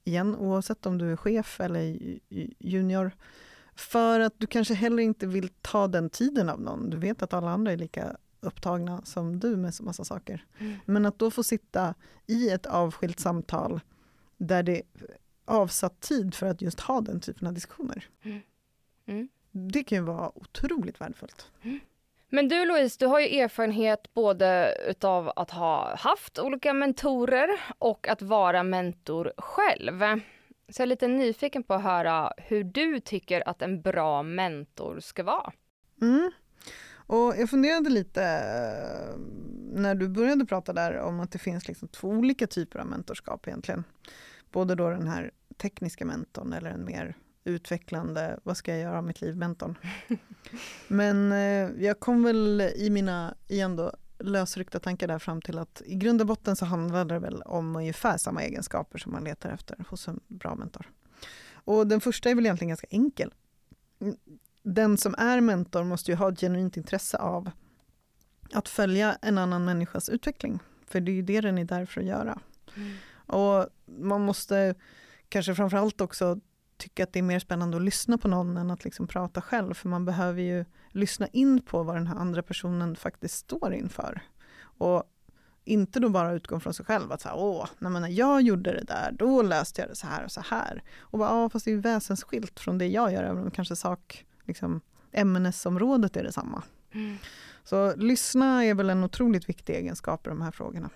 igen 0.04 0.36
oavsett 0.36 0.86
om 0.86 0.98
du 0.98 1.12
är 1.12 1.16
chef 1.16 1.60
eller 1.60 1.98
junior, 2.58 3.12
för 3.74 4.20
att 4.20 4.34
du 4.36 4.46
kanske 4.46 4.74
heller 4.74 5.02
inte 5.02 5.26
vill 5.26 5.48
ta 5.48 5.88
den 5.88 6.10
tiden 6.10 6.48
av 6.48 6.60
någon. 6.60 6.90
Du 6.90 6.96
vet 6.96 7.22
att 7.22 7.34
alla 7.34 7.50
andra 7.50 7.72
är 7.72 7.76
lika 7.76 8.16
upptagna 8.40 9.02
som 9.04 9.40
du 9.40 9.56
med 9.56 9.74
så 9.74 9.82
massa 9.82 10.04
saker. 10.04 10.44
Mm. 10.58 10.76
Men 10.84 11.06
att 11.06 11.18
då 11.18 11.30
få 11.30 11.42
sitta 11.42 11.94
i 12.26 12.50
ett 12.50 12.66
avskilt 12.66 13.20
samtal 13.20 13.80
där 14.36 14.62
det 14.62 14.76
är 14.76 14.84
avsatt 15.44 16.00
tid 16.00 16.34
för 16.34 16.46
att 16.46 16.62
just 16.62 16.80
ha 16.80 17.00
den 17.00 17.20
typen 17.20 17.46
av 17.48 17.54
diskussioner. 17.54 18.08
Mm. 18.22 18.40
Mm. 19.06 19.28
Det 19.50 19.84
kan 19.84 19.98
ju 19.98 20.04
vara 20.04 20.38
otroligt 20.38 21.00
värdefullt. 21.00 21.50
Mm. 21.62 21.80
Men 22.28 22.48
du 22.48 22.64
Louise, 22.64 22.96
du 22.98 23.06
har 23.06 23.20
ju 23.20 23.40
erfarenhet 23.40 24.14
både 24.14 24.76
utav 24.88 25.32
att 25.36 25.50
ha 25.50 25.96
haft 25.96 26.38
olika 26.38 26.72
mentorer 26.72 27.48
och 27.78 28.08
att 28.08 28.22
vara 28.22 28.62
mentor 28.62 29.32
själv. 29.36 30.20
Så 30.68 30.82
jag 30.82 30.84
är 30.84 30.86
lite 30.86 31.08
nyfiken 31.08 31.62
på 31.62 31.74
att 31.74 31.82
höra 31.82 32.32
hur 32.36 32.64
du 32.64 33.00
tycker 33.00 33.48
att 33.48 33.62
en 33.62 33.82
bra 33.82 34.22
mentor 34.22 35.00
ska 35.00 35.22
vara. 35.22 35.52
Mm. 36.02 36.30
Och 37.10 37.36
jag 37.36 37.50
funderade 37.50 37.90
lite 37.90 38.22
eh, 38.22 39.18
när 39.72 39.94
du 39.94 40.08
började 40.08 40.44
prata 40.44 40.72
där 40.72 40.98
om 40.98 41.20
att 41.20 41.30
det 41.30 41.38
finns 41.38 41.68
liksom 41.68 41.88
två 41.88 42.08
olika 42.08 42.46
typer 42.46 42.78
av 42.78 42.86
mentorskap 42.86 43.48
egentligen. 43.48 43.84
Både 44.50 44.74
då 44.74 44.90
den 44.90 45.08
här 45.08 45.30
tekniska 45.56 46.04
mentorn 46.04 46.52
eller 46.52 46.70
en 46.70 46.84
mer 46.84 47.16
utvecklande, 47.44 48.38
vad 48.42 48.56
ska 48.56 48.70
jag 48.70 48.80
göra 48.80 48.98
av 48.98 49.04
mitt 49.04 49.20
liv, 49.20 49.36
mentorn. 49.36 49.78
Men 50.88 51.32
eh, 51.32 51.84
jag 51.84 52.00
kom 52.00 52.22
väl 52.22 52.60
i 52.76 52.90
mina, 52.90 53.34
igen 53.48 53.76
då, 53.76 53.92
lösryckta 54.18 54.80
tankar 54.80 55.08
där 55.08 55.18
fram 55.18 55.42
till 55.42 55.58
att 55.58 55.82
i 55.84 55.94
grund 55.94 56.20
och 56.20 56.26
botten 56.26 56.56
så 56.56 56.64
handlar 56.64 57.04
det 57.04 57.18
väl 57.18 57.42
om 57.42 57.76
ungefär 57.76 58.16
samma 58.16 58.42
egenskaper 58.42 58.98
som 58.98 59.12
man 59.12 59.24
letar 59.24 59.50
efter 59.50 59.84
hos 59.88 60.08
en 60.08 60.20
bra 60.26 60.54
mentor. 60.54 60.90
Och 61.52 61.86
den 61.86 62.00
första 62.00 62.30
är 62.30 62.34
väl 62.34 62.46
egentligen 62.46 62.68
ganska 62.68 62.86
enkel 62.90 63.34
den 64.62 64.96
som 64.96 65.14
är 65.18 65.40
mentor 65.40 65.84
måste 65.84 66.10
ju 66.10 66.16
ha 66.16 66.32
ett 66.32 66.40
genuint 66.40 66.76
intresse 66.76 67.18
av 67.18 67.50
att 68.52 68.68
följa 68.68 69.18
en 69.22 69.38
annan 69.38 69.64
människas 69.64 70.08
utveckling. 70.08 70.58
För 70.86 71.00
det 71.00 71.10
är 71.10 71.14
ju 71.14 71.22
det 71.22 71.40
den 71.40 71.58
är 71.58 71.64
där 71.64 71.86
för 71.86 72.00
att 72.00 72.06
göra. 72.06 72.40
Mm. 72.76 72.92
Och 73.12 73.66
man 73.86 74.20
måste 74.20 74.74
kanske 75.28 75.54
framförallt 75.54 76.00
också 76.00 76.40
tycka 76.76 77.02
att 77.02 77.12
det 77.12 77.18
är 77.18 77.22
mer 77.22 77.38
spännande 77.38 77.76
att 77.76 77.82
lyssna 77.82 78.18
på 78.18 78.28
någon 78.28 78.56
än 78.56 78.70
att 78.70 78.84
liksom 78.84 79.06
prata 79.06 79.40
själv. 79.42 79.74
För 79.74 79.88
man 79.88 80.04
behöver 80.04 80.42
ju 80.42 80.64
lyssna 80.90 81.26
in 81.26 81.62
på 81.62 81.82
vad 81.82 81.96
den 81.96 82.06
här 82.06 82.16
andra 82.16 82.42
personen 82.42 82.96
faktiskt 82.96 83.38
står 83.38 83.74
inför. 83.74 84.22
Och 84.62 85.04
inte 85.64 86.00
då 86.00 86.08
bara 86.08 86.32
utgå 86.32 86.60
från 86.60 86.74
sig 86.74 86.84
själv, 86.84 87.12
att 87.12 87.20
så 87.20 87.28
här, 87.28 87.36
åh, 87.38 87.66
när 87.78 88.08
jag 88.08 88.42
gjorde 88.42 88.72
det 88.72 88.84
där, 88.84 89.12
då 89.12 89.42
löste 89.42 89.80
jag 89.80 89.90
det 89.90 89.94
så 89.94 90.06
här 90.06 90.24
och 90.24 90.32
så 90.32 90.40
här. 90.40 90.82
Och 90.98 91.18
bara, 91.18 91.28
ja, 91.28 91.50
fast 91.50 91.64
det 91.64 91.72
är 91.72 91.76
väsensskilt 91.76 92.60
från 92.60 92.78
det 92.78 92.86
jag 92.86 93.12
gör, 93.12 93.22
även 93.22 93.44
om 93.44 93.50
kanske 93.50 93.76
sak 93.76 94.26
liksom, 94.50 94.80
ämnesområdet 95.12 96.16
är 96.16 96.22
detsamma. 96.22 96.62
Mm. 96.92 97.16
Så 97.64 97.96
lyssna 97.96 98.64
är 98.64 98.74
väl 98.74 98.90
en 98.90 99.04
otroligt 99.04 99.48
viktig 99.48 99.76
egenskap 99.76 100.26
i 100.26 100.30
de 100.30 100.42
här 100.42 100.50
frågorna. 100.50 100.90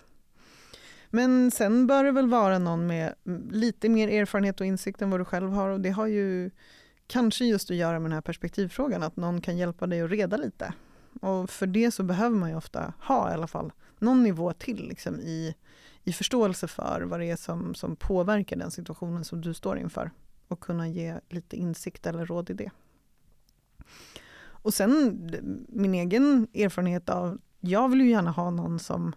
Men 1.11 1.51
sen 1.51 1.87
bör 1.87 2.05
det 2.05 2.13
väl 2.13 2.29
vara 2.29 2.59
någon 2.59 2.87
med 2.87 3.15
lite 3.51 3.89
mer 3.89 4.09
erfarenhet 4.09 4.61
och 4.61 4.67
insikt 4.67 5.03
än 5.03 5.11
vad 5.11 5.21
du 5.21 5.25
själv 5.25 5.51
har 5.51 5.69
och 5.69 5.81
det 5.81 5.91
har 5.91 6.07
ju 6.07 6.51
kanske 7.07 7.45
just 7.45 7.71
att 7.71 7.77
göra 7.77 7.99
med 7.99 8.11
den 8.11 8.13
här 8.13 8.21
perspektivfrågan, 8.21 9.03
att 9.03 9.17
någon 9.17 9.41
kan 9.41 9.57
hjälpa 9.57 9.87
dig 9.87 10.03
att 10.03 10.11
reda 10.11 10.37
lite. 10.37 10.75
Och 11.21 11.51
för 11.51 11.67
det 11.67 11.91
så 11.91 12.03
behöver 12.03 12.37
man 12.37 12.51
ju 12.51 12.57
ofta 12.57 12.93
ha 13.01 13.31
i 13.31 13.35
alla 13.35 13.47
fall 13.47 13.73
någon 13.99 14.23
nivå 14.23 14.53
till 14.53 14.89
liksom, 14.89 15.21
i, 15.21 15.55
i 16.05 16.13
förståelse 16.13 16.69
för 16.69 17.03
vad 17.03 17.21
det 17.21 17.31
är 17.31 17.37
som, 17.37 17.75
som 17.75 17.97
påverkar 17.97 18.57
den 18.57 18.71
situationen 18.71 19.25
som 19.25 19.41
du 19.41 19.55
står 19.55 19.79
inför 19.79 20.11
och 20.49 20.61
kunna 20.61 20.89
ge 20.89 21.21
lite 21.29 21.57
insikt 21.57 22.07
eller 22.07 22.27
råd 22.27 22.51
i 22.51 22.55
det. 22.55 22.71
Och 24.65 24.75
sen 24.75 25.21
min 25.69 25.95
egen 25.95 26.47
erfarenhet 26.55 27.09
av, 27.09 27.39
jag 27.61 27.89
vill 27.89 28.01
ju 28.01 28.11
gärna 28.11 28.31
ha 28.31 28.51
någon 28.51 28.79
som, 28.79 29.15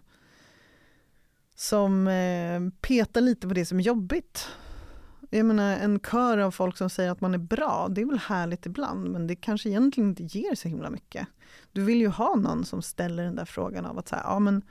som 1.54 2.08
eh, 2.08 2.60
petar 2.80 3.20
lite 3.20 3.48
på 3.48 3.54
det 3.54 3.66
som 3.66 3.78
är 3.78 3.82
jobbigt. 3.82 4.48
Jag 5.30 5.46
menar 5.46 5.76
en 5.76 6.00
kör 6.00 6.38
av 6.38 6.50
folk 6.50 6.76
som 6.76 6.90
säger 6.90 7.10
att 7.10 7.20
man 7.20 7.34
är 7.34 7.38
bra, 7.38 7.88
det 7.90 8.00
är 8.00 8.06
väl 8.06 8.18
härligt 8.18 8.66
ibland 8.66 9.10
men 9.10 9.26
det 9.26 9.36
kanske 9.36 9.68
egentligen 9.68 10.08
inte 10.08 10.38
ger 10.38 10.54
så 10.54 10.68
himla 10.68 10.90
mycket. 10.90 11.26
Du 11.72 11.84
vill 11.84 12.00
ju 12.00 12.08
ha 12.08 12.36
någon 12.36 12.64
som 12.64 12.82
ställer 12.82 13.22
den 13.24 13.36
där 13.36 13.44
frågan 13.44 13.86
av 13.86 13.98
att 13.98 14.08
säga, 14.08 14.22
ja 14.24 14.38
men 14.38 14.62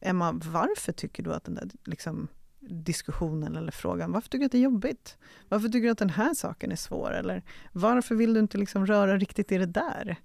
Emma, 0.00 0.32
varför 0.32 0.92
tycker 0.92 1.22
du 1.22 1.34
att 1.34 1.44
den 1.44 1.54
där 1.54 1.70
liksom, 1.84 2.28
diskussionen 2.68 3.56
eller 3.56 3.72
frågan, 3.72 4.12
varför 4.12 4.28
tycker 4.28 4.38
du 4.38 4.46
att 4.46 4.52
det 4.52 4.58
är 4.58 4.62
jobbigt? 4.62 5.18
Varför 5.48 5.68
tycker 5.68 5.86
du 5.86 5.90
att 5.90 5.98
den 5.98 6.10
här 6.10 6.34
saken 6.34 6.72
är 6.72 6.76
svår? 6.76 7.12
Eller 7.12 7.42
varför 7.72 8.14
vill 8.14 8.34
du 8.34 8.40
inte 8.40 8.58
liksom 8.58 8.86
röra 8.86 9.18
riktigt 9.18 9.52
i 9.52 9.58
det 9.58 9.66
där? 9.66 10.16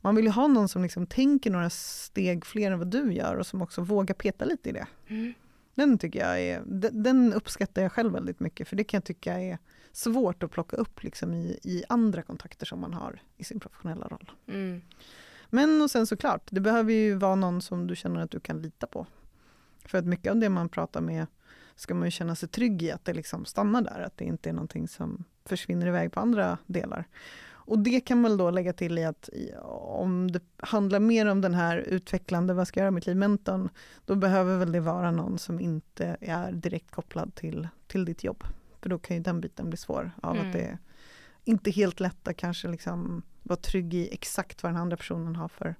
Man 0.00 0.16
vill 0.16 0.24
ju 0.24 0.30
ha 0.30 0.46
någon 0.46 0.68
som 0.68 0.82
liksom 0.82 1.06
tänker 1.06 1.50
några 1.50 1.70
steg 1.70 2.46
fler 2.46 2.72
än 2.72 2.78
vad 2.78 2.90
du 2.90 3.12
gör 3.12 3.36
och 3.36 3.46
som 3.46 3.62
också 3.62 3.80
vågar 3.80 4.14
peta 4.14 4.44
lite 4.44 4.68
i 4.68 4.72
det. 4.72 4.86
Mm. 5.08 5.34
Den 5.74 5.98
tycker 5.98 6.20
jag 6.20 6.40
är, 6.40 6.62
den 6.92 7.32
uppskattar 7.32 7.82
jag 7.82 7.92
själv 7.92 8.12
väldigt 8.12 8.40
mycket 8.40 8.68
för 8.68 8.76
det 8.76 8.84
kan 8.84 8.98
jag 8.98 9.04
tycka 9.04 9.40
är 9.40 9.58
svårt 9.92 10.42
att 10.42 10.50
plocka 10.50 10.76
upp 10.76 11.02
liksom 11.02 11.34
i, 11.34 11.58
i 11.62 11.84
andra 11.88 12.22
kontakter 12.22 12.66
som 12.66 12.80
man 12.80 12.94
har 12.94 13.22
i 13.36 13.44
sin 13.44 13.60
professionella 13.60 14.08
roll. 14.08 14.30
Mm. 14.46 14.82
Men 15.50 15.82
och 15.82 15.90
sen 15.90 16.06
såklart, 16.06 16.42
det 16.50 16.60
behöver 16.60 16.92
ju 16.92 17.14
vara 17.14 17.34
någon 17.34 17.62
som 17.62 17.86
du 17.86 17.96
känner 17.96 18.20
att 18.20 18.30
du 18.30 18.40
kan 18.40 18.62
lita 18.62 18.86
på. 18.86 19.06
För 19.84 19.98
att 19.98 20.04
mycket 20.04 20.30
av 20.30 20.36
det 20.36 20.48
man 20.48 20.68
pratar 20.68 21.00
med 21.00 21.26
ska 21.76 21.94
man 21.94 22.04
ju 22.04 22.10
känna 22.10 22.34
sig 22.34 22.48
trygg 22.48 22.82
i 22.82 22.90
att 22.90 23.04
det 23.04 23.12
liksom 23.12 23.44
stannar 23.44 23.82
där, 23.82 24.00
att 24.00 24.16
det 24.16 24.24
inte 24.24 24.48
är 24.48 24.52
någonting 24.52 24.88
som 24.88 25.24
försvinner 25.44 25.86
iväg 25.86 26.12
på 26.12 26.20
andra 26.20 26.58
delar. 26.66 27.04
Och 27.64 27.78
det 27.78 28.00
kan 28.00 28.20
man 28.20 28.36
då 28.36 28.50
lägga 28.50 28.72
till 28.72 28.98
i 28.98 29.04
att 29.04 29.30
om 29.70 30.30
det 30.30 30.42
handlar 30.56 31.00
mer 31.00 31.26
om 31.26 31.40
den 31.40 31.54
här 31.54 31.76
utvecklande, 31.76 32.54
vad 32.54 32.68
ska 32.68 32.80
jag 32.80 32.84
göra 32.84 32.90
mitt 32.90 33.06
liv, 33.06 33.16
mentorn, 33.16 33.68
då 34.04 34.14
behöver 34.14 34.58
väl 34.58 34.72
det 34.72 34.80
vara 34.80 35.10
någon 35.10 35.38
som 35.38 35.60
inte 35.60 36.16
är 36.20 36.52
direkt 36.52 36.90
kopplad 36.90 37.34
till, 37.34 37.68
till 37.86 38.04
ditt 38.04 38.24
jobb. 38.24 38.44
För 38.80 38.88
då 38.88 38.98
kan 38.98 39.16
ju 39.16 39.22
den 39.22 39.40
biten 39.40 39.68
bli 39.68 39.76
svår 39.76 40.10
av 40.22 40.36
mm. 40.36 40.46
att 40.46 40.52
det 40.52 40.60
är 40.60 40.78
inte 41.44 41.70
helt 41.70 42.00
lätt 42.00 42.28
att 42.28 42.36
kanske 42.36 42.68
liksom 42.68 43.22
vara 43.42 43.56
trygg 43.56 43.94
i 43.94 44.08
exakt 44.14 44.62
vad 44.62 44.72
den 44.72 44.80
andra 44.80 44.96
personen 44.96 45.36
har 45.36 45.48
för, 45.48 45.74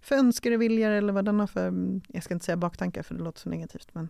för 0.00 0.14
önskar 0.14 0.52
och 0.52 0.62
viljor 0.62 0.90
eller 0.90 1.12
vad 1.12 1.24
den 1.24 1.40
har 1.40 1.46
för, 1.46 1.72
jag 2.08 2.22
ska 2.24 2.34
inte 2.34 2.46
säga 2.46 2.56
baktankar 2.56 3.02
för 3.02 3.14
det 3.14 3.22
låter 3.22 3.40
så 3.40 3.48
negativt, 3.48 3.88
men 3.92 4.08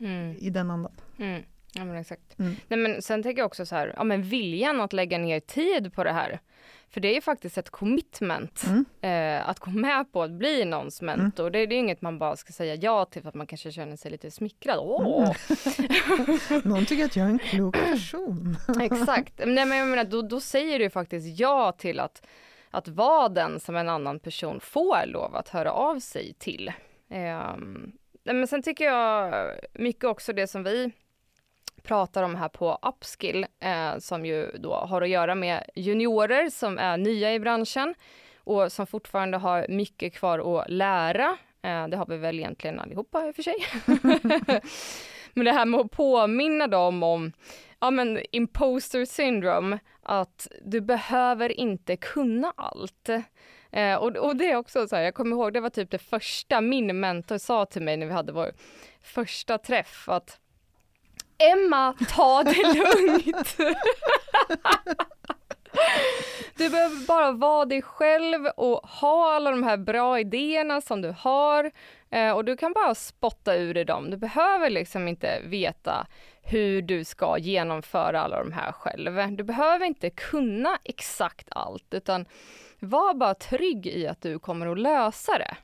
mm. 0.00 0.36
i 0.38 0.50
den 0.50 0.70
andan. 0.70 0.92
Mm. 1.18 1.42
Ja 1.74 1.84
men 1.84 1.96
exakt. 1.96 2.38
Mm. 2.38 2.54
Nej 2.68 2.78
men 2.78 3.02
sen 3.02 3.22
tänker 3.22 3.40
jag 3.40 3.46
också 3.46 3.66
så 3.66 3.74
här, 3.76 3.94
ja 3.96 4.04
men 4.04 4.22
viljan 4.22 4.80
att 4.80 4.92
lägga 4.92 5.18
ner 5.18 5.40
tid 5.40 5.94
på 5.94 6.04
det 6.04 6.12
här. 6.12 6.40
För 6.92 7.00
det 7.00 7.08
är 7.08 7.14
ju 7.14 7.20
faktiskt 7.20 7.58
ett 7.58 7.70
commitment 7.70 8.62
mm. 8.66 8.84
eh, 9.00 9.48
att 9.48 9.58
gå 9.58 9.70
med 9.70 10.12
på 10.12 10.22
att 10.22 10.30
bli 10.30 10.64
någons 10.64 11.02
mm. 11.02 11.20
mentor. 11.20 11.42
Mm. 11.42 11.52
Det, 11.52 11.66
det, 11.66 11.74
är 11.74 11.78
inget 11.78 12.02
man 12.02 12.18
bara 12.18 12.36
ska 12.36 12.52
säga 12.52 12.74
ja 12.74 13.04
till 13.04 13.22
för 13.22 13.28
att 13.28 13.34
man 13.34 13.46
kanske 13.46 13.72
känner 13.72 13.96
sig 13.96 14.10
lite 14.10 14.30
smickrad. 14.30 14.78
Åh! 14.80 15.34
Mm. 15.78 16.60
Någon 16.64 16.86
tycker 16.86 17.04
att 17.04 17.16
jag 17.16 17.26
är 17.26 17.30
en 17.30 17.38
klok 17.38 17.74
person. 17.74 18.56
exakt. 18.80 19.32
Nej 19.46 19.66
men 19.66 19.78
jag 19.78 19.88
menar, 19.88 20.04
då, 20.04 20.22
då 20.22 20.40
säger 20.40 20.78
du 20.78 20.90
faktiskt 20.90 21.40
ja 21.40 21.72
till 21.72 22.00
att, 22.00 22.26
att 22.70 22.88
vara 22.88 23.28
den 23.28 23.60
som 23.60 23.76
en 23.76 23.88
annan 23.88 24.20
person 24.20 24.60
får 24.60 25.06
lov 25.06 25.36
att 25.36 25.48
höra 25.48 25.72
av 25.72 25.98
sig 26.00 26.34
till. 26.38 26.72
Eh, 27.10 27.56
men 28.24 28.46
sen 28.46 28.62
tycker 28.62 28.84
jag 28.84 29.34
mycket 29.72 30.04
också 30.04 30.32
det 30.32 30.46
som 30.46 30.62
vi 30.62 30.92
pratar 31.82 32.22
om 32.22 32.34
här 32.34 32.48
på 32.48 32.78
Upskill, 32.82 33.46
eh, 33.60 33.98
som 33.98 34.26
ju 34.26 34.50
då 34.58 34.74
har 34.74 35.02
att 35.02 35.08
göra 35.08 35.34
med 35.34 35.70
juniorer 35.74 36.50
som 36.50 36.78
är 36.78 36.96
nya 36.96 37.34
i 37.34 37.40
branschen 37.40 37.94
och 38.36 38.72
som 38.72 38.86
fortfarande 38.86 39.38
har 39.38 39.66
mycket 39.68 40.14
kvar 40.14 40.60
att 40.60 40.70
lära. 40.70 41.36
Eh, 41.62 41.88
det 41.88 41.96
har 41.96 42.06
vi 42.06 42.16
väl 42.16 42.38
egentligen 42.38 42.80
allihopa 42.80 43.26
i 43.26 43.30
och 43.30 43.34
för 43.34 43.42
sig. 43.42 43.56
men 45.34 45.44
det 45.44 45.52
här 45.52 45.66
med 45.66 45.80
att 45.80 45.90
påminna 45.90 46.66
dem 46.66 47.02
om 47.02 47.32
ja, 47.80 47.90
men 47.90 48.18
imposter 48.32 49.04
syndrome, 49.04 49.78
att 50.02 50.48
du 50.64 50.80
behöver 50.80 51.60
inte 51.60 51.96
kunna 51.96 52.52
allt. 52.56 53.08
Eh, 53.72 53.94
och, 53.94 54.16
och, 54.16 54.36
det 54.36 54.50
är 54.50 54.56
också 54.56 54.88
så 54.88 54.96
här, 54.96 55.02
jag 55.02 55.14
kommer 55.14 55.36
ihåg, 55.36 55.52
det 55.52 55.60
var 55.60 55.70
typ 55.70 55.90
det 55.90 55.98
första 55.98 56.60
min 56.60 57.00
mentor 57.00 57.38
sa 57.38 57.66
till 57.66 57.82
mig 57.82 57.96
när 57.96 58.06
vi 58.06 58.12
hade 58.12 58.32
vår 58.32 58.52
första 59.02 59.58
träff, 59.58 60.08
att 60.08 60.38
Emma, 61.38 61.94
ta 62.08 62.42
det 62.42 62.74
lugnt. 62.74 63.56
Du 66.56 66.68
behöver 66.68 67.06
bara 67.06 67.32
vara 67.32 67.64
dig 67.64 67.82
själv 67.82 68.46
och 68.46 68.88
ha 68.88 69.34
alla 69.34 69.50
de 69.50 69.62
här 69.62 69.76
bra 69.76 70.20
idéerna 70.20 70.80
som 70.80 71.02
du 71.02 71.14
har 71.18 71.70
eh, 72.10 72.30
och 72.30 72.44
du 72.44 72.56
kan 72.56 72.72
bara 72.72 72.94
spotta 72.94 73.56
ur 73.56 73.74
dig 73.74 73.84
dem. 73.84 74.10
Du 74.10 74.16
behöver 74.16 74.70
liksom 74.70 75.08
inte 75.08 75.40
veta 75.44 76.06
hur 76.42 76.82
du 76.82 77.04
ska 77.04 77.38
genomföra 77.38 78.20
alla 78.20 78.38
de 78.38 78.52
här 78.52 78.72
själv. 78.72 79.36
Du 79.36 79.44
behöver 79.44 79.86
inte 79.86 80.10
kunna 80.10 80.78
exakt 80.84 81.48
allt 81.50 81.94
utan 81.94 82.26
var 82.82 83.14
bara 83.14 83.34
trygg 83.34 83.86
i 83.86 84.06
att 84.06 84.20
du 84.20 84.38
kommer 84.38 84.66
att 84.66 84.78
lösa 84.78 85.32
det. 85.38 85.56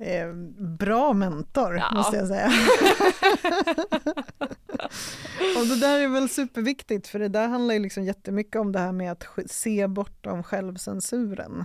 Eh, 0.00 0.32
bra 0.78 1.12
mentor, 1.12 1.76
ja. 1.76 1.90
måste 1.94 2.16
jag 2.16 2.28
säga. 2.28 2.46
och 5.60 5.66
det 5.66 5.80
där 5.80 6.00
är 6.00 6.08
väl 6.08 6.28
superviktigt, 6.28 7.08
för 7.08 7.18
det 7.18 7.28
där 7.28 7.48
handlar 7.48 7.74
ju 7.74 7.80
liksom 7.80 8.04
jättemycket 8.04 8.56
om 8.56 8.72
det 8.72 8.78
här 8.78 8.92
med 8.92 9.12
att 9.12 9.26
se 9.46 9.86
bortom 9.86 10.42
självcensuren. 10.42 11.64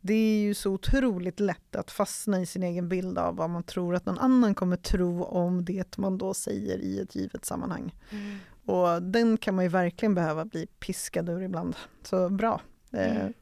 Det 0.00 0.14
är 0.14 0.38
ju 0.38 0.54
så 0.54 0.72
otroligt 0.72 1.40
lätt 1.40 1.76
att 1.76 1.90
fastna 1.90 2.40
i 2.40 2.46
sin 2.46 2.62
egen 2.62 2.88
bild 2.88 3.18
av 3.18 3.36
vad 3.36 3.50
man 3.50 3.62
tror 3.62 3.94
att 3.94 4.06
någon 4.06 4.18
annan 4.18 4.54
kommer 4.54 4.76
tro 4.76 5.24
om 5.24 5.64
det 5.64 5.98
man 5.98 6.18
då 6.18 6.34
säger 6.34 6.78
i 6.78 7.00
ett 7.00 7.16
givet 7.16 7.44
sammanhang. 7.44 7.94
Mm. 8.10 8.38
Och 8.66 9.02
den 9.02 9.36
kan 9.36 9.54
man 9.54 9.64
ju 9.64 9.70
verkligen 9.70 10.14
behöva 10.14 10.44
bli 10.44 10.66
piskad 10.66 11.28
ur 11.28 11.42
ibland. 11.42 11.76
Så 12.02 12.28
bra. 12.28 12.60
Eh, 12.92 13.16
mm 13.16 13.32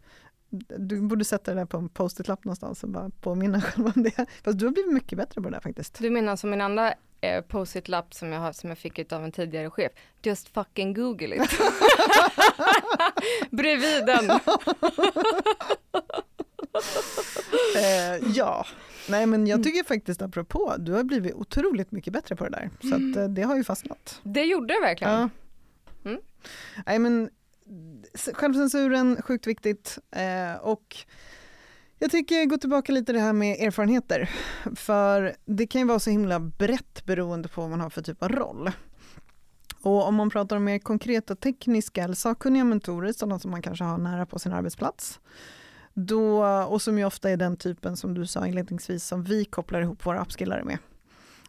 du 0.78 1.00
borde 1.00 1.25
sätta 1.25 1.54
det 1.54 1.61
där 1.61 1.66
på 1.66 1.76
en 1.76 1.88
post-it-lapp 1.88 2.44
någonstans 2.44 2.82
och 2.82 2.88
bara 2.88 3.11
påminna 3.20 3.61
själv 3.62 3.87
om 3.96 4.02
det. 4.02 4.26
Fast 4.44 4.58
du 4.58 4.64
har 4.66 4.73
blivit 4.73 4.92
mycket 4.92 5.18
bättre 5.18 5.42
på 5.42 5.49
det 5.49 5.56
där 5.56 5.61
faktiskt. 5.61 5.99
Du 5.99 6.11
menar 6.11 6.37
som 6.37 6.50
min 6.50 6.61
andra 6.61 6.94
eh, 7.20 7.40
post-it-lapp 7.44 8.14
som 8.14 8.32
jag 8.32 8.40
har 8.40 8.52
som 8.52 8.68
jag 8.68 8.78
fick 8.78 9.12
av 9.12 9.25
en 9.25 9.32
tidigare 9.32 9.70
chef. 9.70 9.92
Just 10.23 10.49
fucking 10.49 10.94
google 10.94 11.37
it. 11.37 11.50
Bredvid 13.50 14.06
den. 14.06 14.30
eh, 17.76 18.28
ja, 18.34 18.66
nej 19.08 19.26
men 19.26 19.46
jag 19.46 19.62
tycker 19.62 19.84
faktiskt 19.84 20.23
apropå, 20.23 20.75
du 20.78 20.92
har 20.92 21.02
blivit 21.04 21.34
otroligt 21.34 21.92
mycket 21.92 22.12
bättre 22.12 22.37
på 22.37 22.44
det 22.44 22.50
där. 22.50 22.70
Så 22.88 22.94
att, 22.94 23.16
eh, 23.16 23.28
det 23.28 23.42
har 23.42 23.56
ju 23.56 23.64
fastnat. 23.64 24.20
Det 24.23 24.44
gjorde 24.44 24.75
det 24.75 24.80
verkligen. 24.80 25.12
Ja. 25.12 25.28
Mm. 26.04 26.20
Nej 26.87 26.99
men 26.99 27.30
självcensuren, 28.35 29.23
sjukt 29.23 29.47
viktigt. 29.47 29.99
Eh, 30.11 30.54
och 30.61 30.97
jag 31.99 32.11
tycker 32.11 32.44
gå 32.44 32.56
tillbaka 32.56 32.92
lite 32.92 33.12
det 33.12 33.21
här 33.21 33.33
med 33.33 33.66
erfarenheter. 33.66 34.30
För 34.75 35.37
det 35.44 35.66
kan 35.66 35.80
ju 35.80 35.87
vara 35.87 35.99
så 35.99 36.11
himla 36.11 36.40
brett 36.40 37.04
beroende 37.04 37.49
på 37.49 37.61
vad 37.61 37.71
man 37.71 37.80
har 37.80 37.90
för 37.90 38.02
typ 38.02 38.23
av 38.23 38.28
roll. 38.28 38.71
Och 39.83 40.09
om 40.09 40.14
man 40.14 40.30
pratar 40.30 40.56
om 40.56 40.64
mer 40.64 40.78
konkreta 40.78 41.37
tekniska 41.37 42.04
eller 42.04 42.14
sakkunniga 42.14 42.64
mentorer, 42.64 43.12
sådana 43.12 43.38
som 43.38 43.50
man 43.50 43.62
kanske 43.62 43.85
har 43.85 43.99
nära 43.99 44.26
på 44.26 44.38
sin 44.38 44.52
arbetsplats, 44.52 45.21
då, 45.94 46.44
och 46.47 46.83
som 46.83 46.99
ju 46.99 47.04
ofta 47.04 47.30
är 47.30 47.37
den 47.37 47.56
typen 47.56 47.97
som 47.97 48.14
du 48.14 48.26
sa 48.26 48.47
inledningsvis 48.47 49.06
som 49.06 49.25
vi 49.25 49.44
kopplar 49.44 49.80
ihop 49.80 50.06
våra 50.06 50.23
upskillare 50.23 50.64
med. 50.64 50.78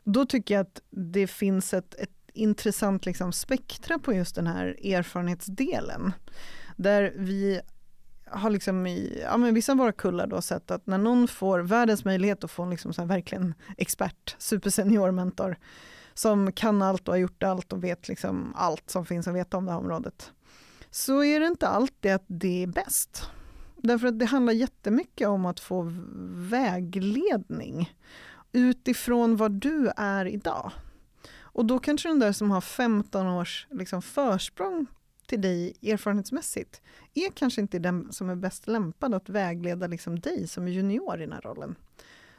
Då 0.03 0.25
tycker 0.25 0.53
jag 0.53 0.61
att 0.61 0.81
det 0.89 1.27
finns 1.27 1.73
ett, 1.73 1.95
ett 1.95 2.24
intressant 2.35 3.05
liksom 3.05 3.31
spektra 3.31 3.99
på 3.99 4.13
just 4.13 4.35
den 4.35 4.47
här 4.47 4.65
erfarenhetsdelen. 4.85 6.13
Där 6.75 7.13
vi 7.15 7.61
har 8.27 8.49
liksom 8.49 8.87
i 8.87 9.21
ja, 9.23 9.37
men 9.37 9.53
vissa 9.53 9.71
av 9.71 9.77
våra 9.77 9.91
kullar 9.91 10.27
då 10.27 10.41
sett 10.41 10.71
att 10.71 10.87
när 10.87 10.97
någon 10.97 11.27
får 11.27 11.59
världens 11.59 12.05
möjlighet 12.05 12.43
att 12.43 12.51
få 12.51 12.63
en 12.63 12.69
liksom 12.69 12.93
så 12.93 13.01
här 13.01 13.07
verkligen 13.07 13.53
expert, 13.77 14.35
supersenior 14.37 15.11
mentor 15.11 15.57
som 16.13 16.51
kan 16.51 16.81
allt 16.81 17.07
och 17.07 17.13
har 17.13 17.19
gjort 17.19 17.43
allt 17.43 17.73
och 17.73 17.83
vet 17.83 18.07
liksom 18.07 18.53
allt 18.55 18.89
som 18.89 19.05
finns 19.05 19.27
att 19.27 19.35
veta 19.35 19.57
om 19.57 19.65
det 19.65 19.71
här 19.71 19.79
området. 19.79 20.31
Så 20.91 21.23
är 21.23 21.39
det 21.39 21.47
inte 21.47 21.67
alltid 21.67 22.11
att 22.11 22.25
det 22.27 22.63
är 22.63 22.67
bäst. 22.67 23.29
Därför 23.77 24.07
att 24.07 24.19
det 24.19 24.25
handlar 24.25 24.53
jättemycket 24.53 25.27
om 25.27 25.45
att 25.45 25.59
få 25.59 25.91
vägledning 26.33 27.93
utifrån 28.51 29.35
vad 29.35 29.51
du 29.51 29.91
är 29.97 30.25
idag. 30.25 30.71
Och 31.55 31.65
då 31.65 31.79
kanske 31.79 32.09
den 32.09 32.19
där 32.19 32.31
som 32.31 32.51
har 32.51 32.61
15 32.61 33.27
års 33.27 33.67
liksom 33.69 34.01
försprång 34.01 34.85
till 35.27 35.41
dig 35.41 35.73
erfarenhetsmässigt 35.81 36.81
är 37.13 37.29
kanske 37.31 37.61
inte 37.61 37.79
den 37.79 38.13
som 38.13 38.29
är 38.29 38.35
bäst 38.35 38.67
lämpad 38.67 39.13
att 39.13 39.29
vägleda 39.29 39.87
liksom 39.87 40.19
dig 40.19 40.47
som 40.47 40.67
är 40.67 40.71
junior 40.71 41.17
i 41.17 41.19
den 41.19 41.31
här 41.31 41.41
rollen. 41.41 41.75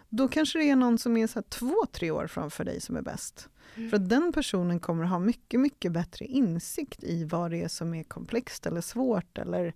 Då 0.08 0.28
kanske 0.28 0.58
det 0.58 0.70
är 0.70 0.76
någon 0.76 0.98
som 0.98 1.16
är 1.16 1.26
så 1.26 1.42
två, 1.42 1.74
tre 1.92 2.10
år 2.10 2.26
framför 2.26 2.64
dig 2.64 2.80
som 2.80 2.96
är 2.96 3.02
bäst. 3.02 3.48
Mm. 3.74 3.90
För 3.90 3.96
att 3.96 4.08
den 4.08 4.32
personen 4.32 4.80
kommer 4.80 5.04
ha 5.04 5.18
mycket, 5.18 5.60
mycket 5.60 5.92
bättre 5.92 6.24
insikt 6.24 7.04
i 7.04 7.24
vad 7.24 7.50
det 7.50 7.62
är 7.62 7.68
som 7.68 7.94
är 7.94 8.02
komplext 8.02 8.66
eller 8.66 8.80
svårt 8.80 9.38
eller 9.38 9.74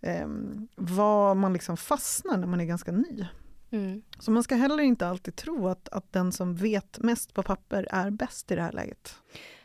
eh, 0.00 0.28
vad 0.74 1.36
man 1.36 1.52
liksom 1.52 1.76
fastnar 1.76 2.36
när 2.36 2.46
man 2.46 2.60
är 2.60 2.64
ganska 2.64 2.92
ny. 2.92 3.26
Mm. 3.70 4.02
Så 4.18 4.30
man 4.30 4.42
ska 4.42 4.54
heller 4.54 4.80
inte 4.80 5.06
alltid 5.06 5.36
tro 5.36 5.68
att, 5.68 5.88
att 5.88 6.12
den 6.12 6.32
som 6.32 6.54
vet 6.54 6.98
mest 6.98 7.34
på 7.34 7.42
papper 7.42 7.88
är 7.90 8.10
bäst 8.10 8.50
i 8.50 8.54
det 8.54 8.62
här 8.62 8.72
läget. 8.72 9.14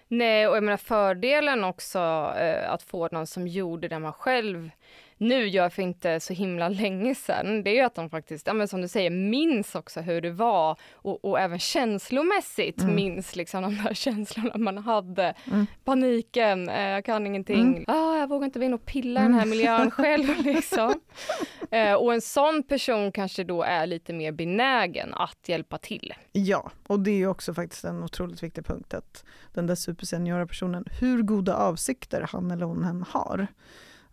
Nej, 0.08 0.48
och 0.48 0.56
jag 0.56 0.64
menar 0.64 0.78
fördelen 0.78 1.64
också 1.64 2.00
eh, 2.38 2.72
att 2.72 2.84
få 2.84 3.10
någon 3.12 3.28
som 3.28 3.48
gjorde 3.48 3.88
det 3.88 4.00
man 4.00 4.14
själv 4.14 4.70
nu 5.18 5.48
gör 5.48 5.70
för 5.70 5.82
inte 5.82 6.20
så 6.20 6.34
himla 6.34 6.70
länge 6.70 7.16
sedan, 7.16 7.64
det 7.64 7.70
är 7.70 7.74
ju 7.74 7.82
att 7.82 7.96
de 7.96 8.10
faktiskt, 8.10 8.48
ja 8.48 8.54
men 8.54 8.68
som 8.68 8.82
du 8.82 8.88
säger, 8.88 9.10
minns 9.10 9.76
också 9.76 10.02
hur 10.02 10.22
det 10.22 10.32
var 10.32 10.80
och, 10.94 11.26
och 11.26 11.40
även 11.40 11.60
känslomässigt 11.60 12.82
mm. 12.82 12.96
minns 12.96 13.36
liksom 13.36 13.62
de 13.62 13.76
där 13.76 13.94
känslorna 13.94 14.58
man 14.58 14.78
hade. 14.78 15.34
Mm. 15.52 15.66
Paniken, 15.84 16.70
eh, 16.70 16.90
jag 16.90 17.06
kan 17.06 17.28
ingenting, 17.28 17.68
mm. 17.68 17.86
ah, 17.88 18.18
jag 18.18 18.30
vågar 18.30 18.46
inte 18.46 18.60
vara 18.60 18.66
inne 18.66 18.76
och 18.76 18.86
pilla 18.86 19.20
i 19.20 19.24
den 19.24 19.34
här 19.34 19.44
mm. 19.44 19.50
miljön 19.50 19.92
själv 19.92 20.46
liksom. 20.46 20.94
Eh, 21.74 21.94
och 21.94 22.14
en 22.14 22.22
sån 22.22 22.64
person 22.64 23.12
kanske 23.12 23.44
då 23.44 23.64
är 23.64 23.88
lite 23.88 24.14
mer 24.14 24.32
benägen 24.32 25.14
att 25.14 25.50
hjälpa 25.50 25.78
till. 25.78 26.14
Ja, 26.32 26.72
och 26.88 27.00
det 27.00 27.12
är 27.12 27.28
också 27.28 27.54
faktiskt 27.54 27.84
en 27.84 28.04
otroligt 28.04 28.44
viktig 28.44 28.66
punkt 28.66 28.94
att 28.94 29.24
den 29.54 29.68
där 29.68 29.76
superseniora 29.76 30.48
personen, 30.48 30.86
hur 31.00 31.22
goda 31.22 31.56
avsikter 31.56 32.28
han 32.32 32.52
eller 32.52 32.66
hon 32.66 32.84
än 32.84 33.04
har, 33.10 33.48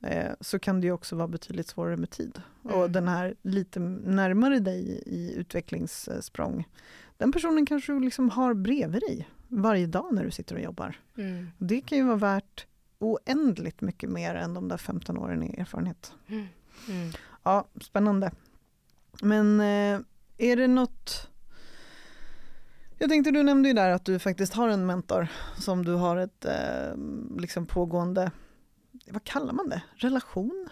eh, 0.03 0.33
så 0.41 0.59
kan 0.59 0.81
det 0.81 0.93
också 0.93 1.17
vara 1.17 1.29
betydligt 1.29 1.69
svårare 1.69 1.97
med 1.97 2.11
tid. 2.11 2.43
Mm. 2.65 2.77
Och 2.77 2.91
den 2.91 3.09
här 3.09 3.35
lite 3.43 3.81
närmare 3.81 4.59
dig 4.59 5.03
i 5.07 5.35
utvecklingssprång, 5.37 6.69
den 7.17 7.33
personen 7.33 7.67
kanske 7.67 7.93
du 7.93 8.01
liksom 8.01 8.31
har 8.31 8.55
bredvid 8.55 9.01
dig 9.01 9.29
varje 9.49 9.87
dag 9.87 10.15
när 10.15 10.25
du 10.25 10.31
sitter 10.31 10.55
och 10.55 10.63
jobbar. 10.63 10.97
Mm. 11.17 11.51
Det 11.59 11.81
kan 11.81 11.99
ju 11.99 12.05
vara 12.05 12.17
värt 12.17 12.67
oändligt 12.99 13.81
mycket 13.81 14.11
mer 14.11 14.35
än 14.35 14.55
de 14.55 14.69
där 14.69 14.77
15 14.77 15.19
åren 15.19 15.43
i 15.43 15.61
erfarenhet. 15.61 16.13
Mm. 16.29 16.47
mm. 16.89 17.13
Ja, 17.43 17.69
spännande. 17.81 18.31
Men 19.23 19.61
eh, 19.61 20.01
är 20.39 20.57
det 20.57 20.67
något 20.69 21.27
jag 22.99 23.11
tänkte, 23.11 23.31
du 23.31 23.43
nämnde 23.43 23.69
ju 23.69 23.75
där 23.75 23.91
att 23.91 24.05
du 24.05 24.19
faktiskt 24.19 24.55
har 24.55 24.69
en 24.69 24.87
mentor 24.87 25.29
som 25.59 25.85
du 25.85 25.95
har 25.95 26.17
ett 26.17 26.45
eh, 26.45 26.97
liksom 27.39 27.67
pågående 27.67 28.31
vad 29.11 29.25
kallar 29.25 29.53
man 29.53 29.69
det, 29.69 29.83
relation? 29.95 30.69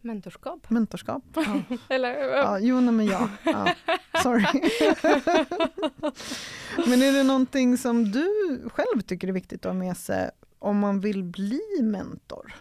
Mentorskap. 0.00 0.70
Mentorskap. 0.70 1.22
Ja. 1.34 1.76
Eller, 1.88 2.10
ja, 2.10 2.58
jo, 2.58 2.80
nej, 2.80 2.94
men 2.94 3.06
ja. 3.06 3.28
ja. 3.44 3.74
Sorry. 4.22 4.44
men 6.86 7.02
är 7.02 7.12
det 7.12 7.22
någonting 7.22 7.78
som 7.78 8.12
du 8.12 8.28
själv 8.72 9.00
tycker 9.00 9.28
är 9.28 9.32
viktigt 9.32 9.66
att 9.66 9.72
ha 9.72 9.78
med 9.78 9.96
sig 9.96 10.30
om 10.58 10.78
man 10.78 11.00
vill 11.00 11.24
bli 11.24 11.82
mentor? 11.82 12.54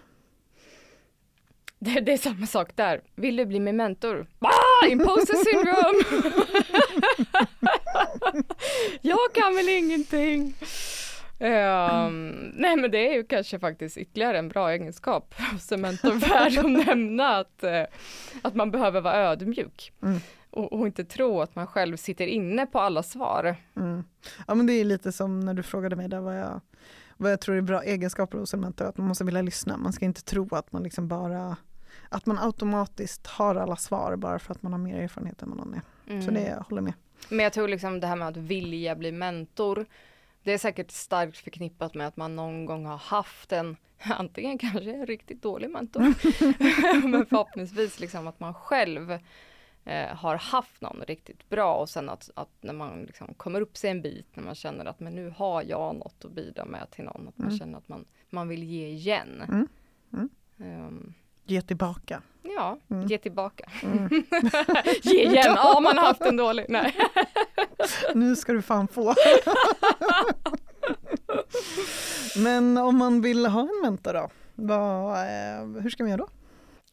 Det, 1.80 2.00
det 2.00 2.14
är 2.14 2.18
samma 2.18 2.46
sak 2.46 2.76
där. 2.76 3.02
Vill 3.16 3.36
du 3.36 3.46
bli 3.46 3.60
min 3.60 3.76
mentor? 3.76 4.28
Ah, 4.40 4.88
imposter 4.88 5.36
syndrome! 5.36 6.04
jag 9.02 9.34
kan 9.34 9.56
väl 9.56 9.70
ingenting. 9.70 10.54
Um, 11.40 12.52
nej 12.54 12.76
men 12.76 12.92
det 12.92 13.10
är 13.10 13.14
ju 13.14 13.24
kanske 13.24 13.60
faktiskt 13.60 13.98
ytterligare 13.98 14.38
en 14.40 14.50
bra 14.50 14.72
egenskap 14.72 15.34
hos 15.52 15.72
en 15.72 15.82
mentor 15.82 16.14
värd 16.14 16.58
att 16.58 16.88
nämna 16.88 17.38
att, 17.38 17.64
uh, 17.64 17.84
att 18.42 18.56
man 18.56 18.72
behöver 18.72 19.02
vara 19.02 19.16
ödmjuk. 19.16 19.94
Mm. 20.04 20.20
Och, 20.50 20.74
och, 20.74 20.88
inte 20.88 21.06
tro 21.06 21.42
att 21.42 21.56
man 21.56 21.68
själv 21.68 21.98
sitter 21.98 22.28
inne 22.28 22.66
på 22.66 22.80
alla 22.80 23.04
svar. 23.04 23.56
Mm. 23.76 24.04
Ja 24.48 24.56
men 24.56 24.68
det 24.68 24.74
är 24.74 24.84
lite 24.86 25.12
som 25.12 25.40
när 25.40 25.54
du 25.54 25.64
frågade 25.64 25.96
mig 25.96 26.08
där 26.08 26.20
vad 26.20 26.40
jag, 26.40 26.62
vad 27.18 27.32
jag 27.32 27.42
tror 27.42 27.56
är 27.56 27.62
bra 27.62 27.84
egenskaper 27.84 28.38
hos 28.38 28.54
en 28.54 28.60
mentor, 28.60 28.86
att 28.86 28.98
man 28.98 29.08
måste 29.08 29.24
vilja 29.24 29.42
lyssna. 29.42 29.78
Man 29.78 29.94
ska 29.94 30.06
inte 30.06 30.24
tro 30.24 30.56
att 30.56 30.72
man 30.72 30.84
liksom 30.84 31.08
bara 31.08 31.58
att 32.10 32.26
man 32.26 32.40
automatiskt 32.40 33.28
har 33.28 33.56
alla 33.56 33.76
svar 33.76 34.16
bara 34.16 34.40
för 34.40 34.52
att 34.52 34.64
man 34.64 34.72
har 34.72 34.80
mer 34.80 34.98
erfarenhet 35.00 35.42
än 35.42 35.50
vad 35.50 35.58
någon 35.58 35.74
är. 35.74 35.82
Mm. 36.08 36.22
Så 36.22 36.32
det 36.32 36.48
jag 36.48 36.60
håller 36.70 36.82
med. 36.82 36.94
Men 37.30 37.40
jag 37.40 37.54
tror 37.54 37.68
liksom 37.68 38.00
det 38.00 38.08
här 38.08 38.16
med 38.16 38.28
att 38.28 38.38
vilja 38.38 38.96
bli 38.96 39.12
mentor 39.12 39.86
det 40.48 40.54
är 40.54 40.58
säkert 40.58 40.92
starkt 40.92 41.38
förknippat 41.38 41.94
med 41.94 42.08
att 42.08 42.18
man 42.18 42.36
någon 42.36 42.66
gång 42.66 42.86
har 42.86 42.98
haft 42.98 43.52
en, 43.52 43.78
antingen 44.00 44.58
kanske 44.58 44.92
en 44.92 45.06
riktigt 45.06 45.42
dålig 45.42 45.70
mentor, 45.70 46.02
men 47.08 47.26
förhoppningsvis 47.26 48.00
liksom 48.00 48.28
att 48.28 48.40
man 48.40 48.54
själv 48.54 49.20
eh, 49.88 50.16
har 50.16 50.36
haft 50.36 50.82
någon 50.82 51.02
riktigt 51.08 51.50
bra 51.50 51.76
och 51.76 51.90
sen 51.90 52.10
att, 52.10 52.30
att 52.36 52.50
när 52.62 52.74
man 52.74 53.04
liksom 53.04 53.34
kommer 53.34 53.62
upp 53.62 53.78
sig 53.78 53.90
en 53.92 54.02
bit, 54.02 54.36
när 54.36 54.44
man 54.44 54.56
känner 54.56 54.86
att 54.86 55.00
men 55.00 55.16
nu 55.16 55.34
har 55.38 55.64
jag 55.64 55.96
något 55.96 56.26
att 56.26 56.32
bidra 56.32 56.66
med 56.66 56.92
till 56.92 57.04
någon, 57.04 57.28
att 57.28 57.38
man 57.38 57.48
mm. 57.48 57.60
känner 57.60 57.78
att 57.78 57.90
man, 57.90 58.06
man 58.30 58.48
vill 58.48 58.64
ge 58.64 58.88
igen. 58.88 59.44
Mm. 59.48 59.68
Mm. 60.14 60.30
Um, 60.86 61.14
ge 61.44 61.62
tillbaka. 61.62 62.22
Ja, 62.42 62.80
mm. 62.90 63.08
ge 63.08 63.18
tillbaka. 63.18 63.70
Mm. 63.84 64.10
ge 65.02 65.24
igen, 65.24 65.44
ja 65.56 65.80
man 65.80 65.98
har 65.98 66.06
haft 66.06 66.22
en 66.22 66.38
dålig. 66.38 66.66
Nej. 66.70 66.96
nu 68.16 68.36
ska 68.36 68.54
du 68.54 68.62
fan 68.62 68.88
få. 68.88 69.14
Men 72.38 72.78
om 72.78 72.98
man 72.98 73.22
vill 73.22 73.46
ha 73.46 73.62
en 73.62 73.82
mentor 73.82 74.14
då, 74.14 74.30
vad, 74.56 75.20
eh, 75.20 75.82
hur 75.82 75.90
ska 75.90 76.04
man 76.04 76.12
göra 76.12 76.22
då? 76.22 76.30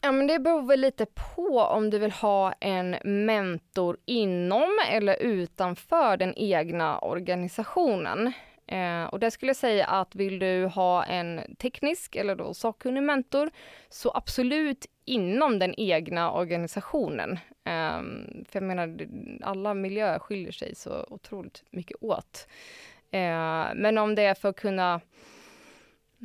Ja, 0.05 0.11
men 0.11 0.27
det 0.27 0.39
beror 0.39 0.61
väl 0.61 0.79
lite 0.79 1.05
på 1.05 1.59
om 1.59 1.89
du 1.89 1.99
vill 1.99 2.11
ha 2.11 2.53
en 2.59 2.95
mentor 3.03 3.97
inom 4.05 4.79
eller 4.89 5.21
utanför 5.21 6.17
den 6.17 6.33
egna 6.37 6.99
organisationen. 6.99 8.33
Eh, 8.67 9.03
och 9.03 9.19
där 9.19 9.29
skulle 9.29 9.49
jag 9.49 9.55
säga 9.55 9.85
att 9.85 10.15
vill 10.15 10.39
du 10.39 10.65
ha 10.65 11.03
en 11.03 11.55
teknisk 11.55 12.15
eller 12.15 12.35
då 12.35 12.53
sakkunnig 12.53 13.03
mentor 13.03 13.49
så 13.89 14.11
absolut 14.15 14.85
inom 15.05 15.59
den 15.59 15.73
egna 15.77 16.31
organisationen. 16.31 17.31
Eh, 17.63 18.01
för 18.49 18.53
jag 18.53 18.63
menar, 18.63 19.07
alla 19.41 19.73
miljöer 19.73 20.19
skiljer 20.19 20.51
sig 20.51 20.75
så 20.75 21.05
otroligt 21.09 21.63
mycket 21.69 21.97
åt. 22.03 22.47
Eh, 23.11 23.65
men 23.75 23.97
om 23.97 24.15
det 24.15 24.23
är 24.23 24.33
för 24.33 24.49
att 24.49 24.55
kunna 24.55 25.01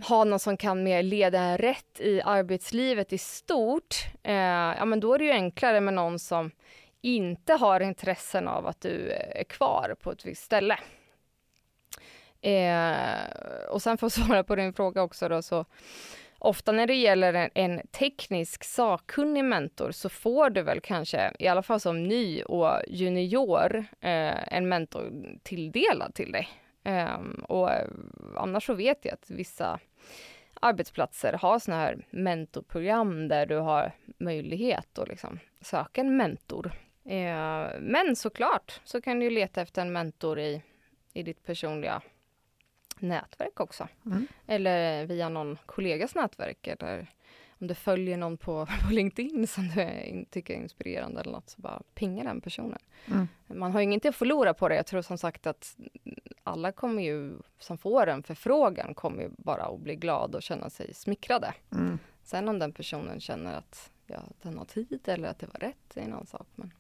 ha 0.03 0.25
någon 0.25 0.39
som 0.39 0.57
kan 0.57 0.83
mer 0.83 1.03
leda 1.03 1.57
rätt 1.57 2.01
i 2.01 2.23
arbetslivet 2.23 3.13
i 3.13 3.19
stort, 3.19 3.97
eh, 4.23 4.35
ja 4.79 4.85
men 4.85 5.01
då 5.01 5.15
är 5.15 5.19
det 5.19 5.25
ju 5.25 5.31
enklare 5.31 5.81
med 5.81 5.95
någon 5.95 6.19
som 6.19 6.51
inte 7.01 7.53
har 7.53 7.81
intressen 7.81 8.49
av 8.49 8.67
att 8.67 8.81
du 8.81 9.11
är 9.11 9.45
kvar 9.45 9.97
på 10.01 10.13
ett 10.13 10.27
visst 10.27 10.43
ställe. 10.43 10.79
Eh, 12.41 13.65
och 13.71 13.83
sen 13.83 13.99
för 13.99 14.07
att 14.07 14.13
svara 14.27 14.45
på 14.45 14.57
din 14.57 14.73
fråga 14.73 15.03
också 15.03 15.29
då, 15.29 15.43
så 15.43 15.65
ofta 16.39 16.73
när 16.73 16.87
det 16.87 16.95
gäller 16.95 17.35
en, 17.35 17.51
en, 17.55 17.87
teknisk 17.87 18.65
sakkunnig 18.65 19.45
mentor 19.45 19.91
så 19.91 20.09
får 20.09 20.51
du 20.51 20.63
väl 20.63 20.81
kanske, 20.81 21.33
i 21.39 21.49
alla 21.49 21.63
fall 21.63 21.81
som 21.81 22.03
ny 22.03 22.43
och 22.43 22.81
junior, 22.89 23.77
eh, 24.01 24.55
en 24.55 24.69
mentor 24.69 25.13
tilldelad 25.43 26.15
till 26.15 26.33
dig. 26.33 26.49
Um, 26.85 27.45
och 27.49 27.71
annars 28.37 28.67
så 28.67 28.75
vet 28.75 29.05
jag 29.05 29.15
att 29.15 29.31
vissa 29.31 29.79
arbetsplatser 30.61 31.33
har 31.33 31.59
såna 31.59 31.77
här 31.77 32.07
mentorprogram 32.11 33.29
där 33.29 33.47
du 33.47 33.57
har 33.57 33.93
möjlighet 34.19 34.99
att 34.99 35.09
liksom 35.09 35.39
söka 35.61 36.01
en 36.01 36.17
mentor. 36.17 36.73
Uh, 37.07 37.81
men 37.81 38.17
såklart 38.17 38.81
så 38.85 39.01
kan 39.01 39.21
du 39.21 39.31
leta 39.31 39.61
efter 39.61 39.83
en 39.83 39.93
mentor 39.93 40.39
i, 40.39 40.63
i 41.13 41.23
ditt 41.23 41.45
personliga 41.45 42.03
nätverk 42.99 43.61
också. 43.61 43.89
Mm. 44.07 44.27
Eller 44.47 45.07
via 45.07 45.29
någon 45.29 45.59
kollegas 45.67 46.15
nätverk 46.15 46.67
eller 46.67 47.07
om 47.61 47.67
du 47.67 47.75
följer 47.75 48.17
någon 48.17 48.37
på, 48.37 48.67
på 48.87 48.93
LinkedIn 48.93 49.47
som 49.47 49.69
du 49.69 50.25
tycker 50.31 50.55
är 50.55 50.59
inspirerande 50.59 51.21
eller 51.21 51.33
något 51.33 51.51
så 51.51 51.61
bara 51.61 51.83
pinga 51.95 52.25
den 52.25 52.41
personen. 52.41 52.79
Mm. 53.07 53.29
Man 53.47 53.73
har 53.73 53.81
ju 53.81 53.85
ingenting 53.85 54.09
att 54.09 54.17
förlora 54.17 54.55
på 54.55 54.69
det. 54.69 54.75
Jag 54.75 54.87
tror 54.87 55.03
som 55.03 55.19
sagt 55.19 55.47
att 55.47 55.77
alla 56.43 56.73
kommer 56.73 57.03
ju, 57.03 57.33
som 57.59 57.79
får 57.79 58.07
en 58.07 58.23
förfrågan, 58.23 58.95
kommer 58.95 59.23
ju 59.23 59.31
bara 59.39 59.63
att 59.63 59.81
bli 59.81 59.97
glada 59.97 60.37
och 60.37 60.43
känna 60.43 60.71
sig 60.71 60.95
smickrade. 60.95 61.55
Mm. 61.73 61.99
Sen 62.23 62.49
om 62.49 62.59
den 62.59 62.73
personen 62.73 63.21
känner 63.21 63.55
att 63.55 63.91
ja, 64.07 64.23
den 64.43 64.59
har 64.59 64.65
tid 64.65 65.01
eller 65.05 65.29
att 65.29 65.39
det 65.39 65.47
var 65.47 65.61
rätt, 65.61 65.97
är 65.97 66.01
en 66.01 66.13
annan 66.13 66.27
sak. 66.27 66.47
Men 66.55 66.73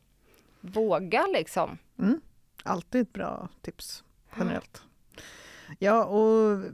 våga 0.61 1.27
liksom. 1.27 1.79
Mm. 1.99 2.21
Alltid 2.62 3.01
ett 3.01 3.12
bra 3.12 3.49
tips, 3.61 4.05
generellt. 4.38 4.83
Ja, 5.79 6.05
och 6.05 6.64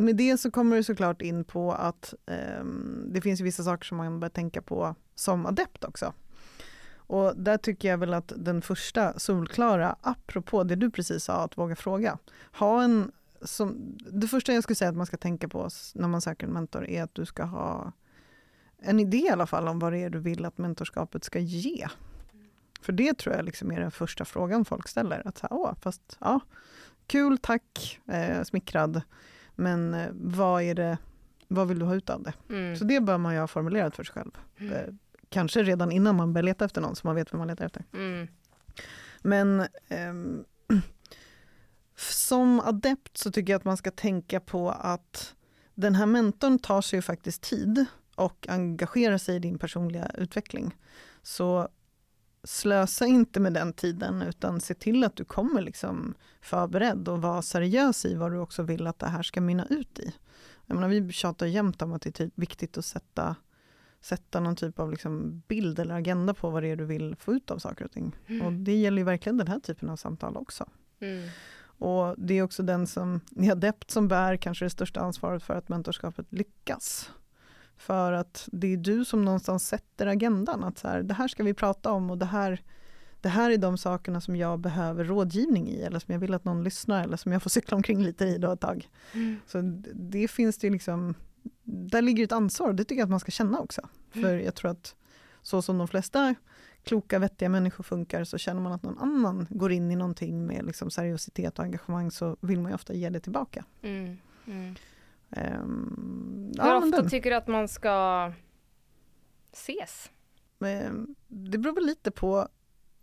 med 0.00 0.16
det 0.16 0.38
så 0.38 0.50
kommer 0.50 0.76
du 0.76 0.82
såklart 0.82 1.22
in 1.22 1.44
på 1.44 1.72
att 1.72 2.14
eh, 2.26 2.64
det 3.06 3.20
finns 3.20 3.40
vissa 3.40 3.62
saker 3.62 3.84
som 3.84 3.96
man 3.96 4.20
bör 4.20 4.28
tänka 4.28 4.62
på 4.62 4.94
som 5.14 5.46
adept 5.46 5.84
också. 5.84 6.12
Och 7.10 7.36
där 7.36 7.56
tycker 7.56 7.88
jag 7.88 7.98
väl 7.98 8.14
att 8.14 8.32
den 8.36 8.62
första 8.62 9.18
solklara, 9.18 9.96
apropå 10.00 10.64
det 10.64 10.76
du 10.76 10.90
precis 10.90 11.24
sa, 11.24 11.44
att 11.44 11.58
våga 11.58 11.76
fråga. 11.76 12.18
Ha 12.52 12.82
en, 12.82 13.12
som, 13.42 13.98
det 14.10 14.28
första 14.28 14.52
jag 14.52 14.62
skulle 14.62 14.76
säga 14.76 14.90
att 14.90 14.96
man 14.96 15.06
ska 15.06 15.16
tänka 15.16 15.48
på 15.48 15.68
när 15.94 16.08
man 16.08 16.20
söker 16.20 16.46
en 16.46 16.52
mentor 16.52 16.86
är 16.86 17.02
att 17.02 17.14
du 17.14 17.26
ska 17.26 17.42
ha 17.42 17.92
en 18.78 19.00
idé 19.00 19.18
i 19.18 19.28
alla 19.28 19.46
fall 19.46 19.68
om 19.68 19.78
vad 19.78 19.92
det 19.92 19.98
är 19.98 20.10
du 20.10 20.18
vill 20.18 20.44
att 20.44 20.58
mentorskapet 20.58 21.24
ska 21.24 21.38
ge. 21.38 21.88
För 22.80 22.92
det 22.92 23.18
tror 23.18 23.36
jag 23.36 23.44
liksom 23.44 23.70
är 23.70 23.80
den 23.80 23.90
första 23.90 24.24
frågan 24.24 24.64
folk 24.64 24.88
ställer. 24.88 25.28
Att 25.28 25.38
så 25.38 25.46
här, 25.50 25.56
Åh, 25.56 25.74
fast, 25.80 26.16
ja, 26.20 26.40
kul, 27.06 27.38
tack, 27.38 28.00
eh, 28.06 28.42
smickrad. 28.42 29.02
Men 29.60 29.94
eh, 29.94 30.08
vad 30.12 30.62
är 30.62 30.74
det, 30.74 30.98
vad 31.48 31.68
vill 31.68 31.78
du 31.78 31.84
ha 31.84 31.94
ut 31.94 32.10
av 32.10 32.22
det? 32.22 32.32
Mm. 32.48 32.76
Så 32.76 32.84
det 32.84 33.00
bör 33.00 33.18
man 33.18 33.34
ju 33.34 33.40
ha 33.40 33.46
formulerat 33.46 33.96
för 33.96 34.04
sig 34.04 34.12
själv. 34.12 34.30
Mm. 34.56 34.72
Eh, 34.72 34.94
kanske 35.28 35.62
redan 35.62 35.92
innan 35.92 36.16
man 36.16 36.32
börjar 36.32 36.44
leta 36.44 36.64
efter 36.64 36.80
någon, 36.80 36.96
så 36.96 37.06
man 37.06 37.16
vet 37.16 37.32
vad 37.32 37.38
man 37.38 37.48
letar 37.48 37.66
efter. 37.66 37.84
Mm. 37.92 38.28
Men 39.22 39.60
eh, 39.88 40.14
som 41.96 42.60
adept 42.60 43.18
så 43.18 43.32
tycker 43.32 43.52
jag 43.52 43.58
att 43.58 43.64
man 43.64 43.76
ska 43.76 43.90
tänka 43.90 44.40
på 44.40 44.70
att 44.70 45.34
den 45.74 45.94
här 45.94 46.06
mentorn 46.06 46.58
tar 46.58 46.82
sig 46.82 46.96
ju 46.96 47.02
faktiskt 47.02 47.42
tid 47.42 47.84
och 48.14 48.46
engagerar 48.48 49.18
sig 49.18 49.36
i 49.36 49.38
din 49.38 49.58
personliga 49.58 50.10
utveckling. 50.14 50.76
Så 51.22 51.68
slösa 52.44 53.06
inte 53.06 53.40
med 53.40 53.52
den 53.52 53.72
tiden 53.72 54.22
utan 54.22 54.60
se 54.60 54.74
till 54.74 55.04
att 55.04 55.16
du 55.16 55.24
kommer 55.24 55.62
liksom 55.62 56.14
förberedd 56.40 57.08
och 57.08 57.22
vara 57.22 57.42
seriös 57.42 58.04
i 58.04 58.14
vad 58.14 58.32
du 58.32 58.38
också 58.38 58.62
vill 58.62 58.86
att 58.86 58.98
det 58.98 59.06
här 59.06 59.22
ska 59.22 59.40
mynna 59.40 59.66
ut 59.66 59.98
i. 59.98 60.14
Jag 60.66 60.74
menar, 60.74 60.88
vi 60.88 61.12
tjatar 61.12 61.46
jämt 61.46 61.82
om 61.82 61.92
att 61.92 62.02
det 62.02 62.08
är 62.08 62.12
typ 62.12 62.32
viktigt 62.34 62.78
att 62.78 62.84
sätta, 62.84 63.36
sätta 64.00 64.40
någon 64.40 64.56
typ 64.56 64.78
av 64.78 64.90
liksom 64.90 65.42
bild 65.48 65.78
eller 65.78 65.94
agenda 65.94 66.34
på 66.34 66.50
vad 66.50 66.62
det 66.62 66.68
är 66.68 66.76
du 66.76 66.84
vill 66.84 67.16
få 67.16 67.34
ut 67.34 67.50
av 67.50 67.58
saker 67.58 67.84
och 67.84 67.92
ting. 67.92 68.16
Mm. 68.26 68.46
Och 68.46 68.52
det 68.52 68.76
gäller 68.76 68.98
ju 68.98 69.04
verkligen 69.04 69.36
den 69.36 69.48
här 69.48 69.60
typen 69.60 69.90
av 69.90 69.96
samtal 69.96 70.36
också. 70.36 70.68
Mm. 71.00 71.28
Och 71.62 72.14
det 72.18 72.34
är 72.34 72.42
också 72.42 72.62
den 72.62 72.86
som 72.86 73.20
är 73.36 73.52
adept 73.52 73.90
som 73.90 74.08
bär 74.08 74.36
kanske 74.36 74.64
det 74.64 74.70
största 74.70 75.00
ansvaret 75.00 75.42
för 75.42 75.54
att 75.54 75.68
mentorskapet 75.68 76.26
lyckas. 76.32 77.10
För 77.80 78.12
att 78.12 78.48
det 78.52 78.72
är 78.72 78.76
du 78.76 79.04
som 79.04 79.24
någonstans 79.24 79.66
sätter 79.66 80.06
agendan. 80.06 80.64
Att 80.64 80.78
så 80.78 80.88
här, 80.88 81.02
det 81.02 81.14
här 81.14 81.28
ska 81.28 81.42
vi 81.42 81.54
prata 81.54 81.92
om 81.92 82.10
och 82.10 82.18
det 82.18 82.26
här, 82.26 82.62
det 83.20 83.28
här 83.28 83.50
är 83.50 83.56
de 83.56 83.78
sakerna 83.78 84.20
som 84.20 84.36
jag 84.36 84.58
behöver 84.58 85.04
rådgivning 85.04 85.68
i 85.68 85.82
eller 85.82 85.98
som 85.98 86.12
jag 86.12 86.20
vill 86.20 86.34
att 86.34 86.44
någon 86.44 86.64
lyssnar 86.64 87.04
eller 87.04 87.16
som 87.16 87.32
jag 87.32 87.42
får 87.42 87.50
cykla 87.56 87.76
omkring 87.76 88.02
lite 88.02 88.24
i 88.24 88.38
då 88.38 88.52
ett 88.52 88.60
tag. 88.60 88.88
Mm. 89.12 89.36
Så 89.46 89.60
det 89.94 90.28
finns 90.28 90.58
det 90.58 90.70
liksom, 90.70 91.14
där 91.64 92.02
ligger 92.02 92.24
ett 92.24 92.32
ansvar 92.32 92.72
det 92.72 92.84
tycker 92.84 93.00
jag 93.00 93.06
att 93.06 93.10
man 93.10 93.20
ska 93.20 93.30
känna 93.30 93.58
också. 93.60 93.88
Mm. 94.12 94.28
För 94.28 94.36
jag 94.36 94.54
tror 94.54 94.70
att 94.70 94.94
så 95.42 95.62
som 95.62 95.78
de 95.78 95.88
flesta 95.88 96.34
kloka, 96.84 97.18
vettiga 97.18 97.48
människor 97.48 97.84
funkar 97.84 98.24
så 98.24 98.38
känner 98.38 98.60
man 98.60 98.72
att 98.72 98.82
någon 98.82 98.98
annan 98.98 99.46
går 99.50 99.72
in 99.72 99.90
i 99.90 99.96
någonting 99.96 100.46
med 100.46 100.64
liksom 100.66 100.90
seriositet 100.90 101.58
och 101.58 101.64
engagemang 101.64 102.10
så 102.10 102.36
vill 102.40 102.60
man 102.60 102.70
ju 102.70 102.74
ofta 102.74 102.94
ge 102.94 103.10
det 103.10 103.20
tillbaka. 103.20 103.64
Mm. 103.82 104.16
Um, 105.36 106.52
Hur 106.56 106.66
ja, 106.66 106.78
ofta 106.78 107.08
tycker 107.08 107.30
du 107.30 107.36
att 107.36 107.48
man 107.48 107.68
ska 107.68 108.32
ses? 109.52 110.10
Um, 110.58 111.14
det 111.28 111.58
beror 111.58 111.74
väl 111.74 111.86
lite 111.86 112.10
på 112.10 112.48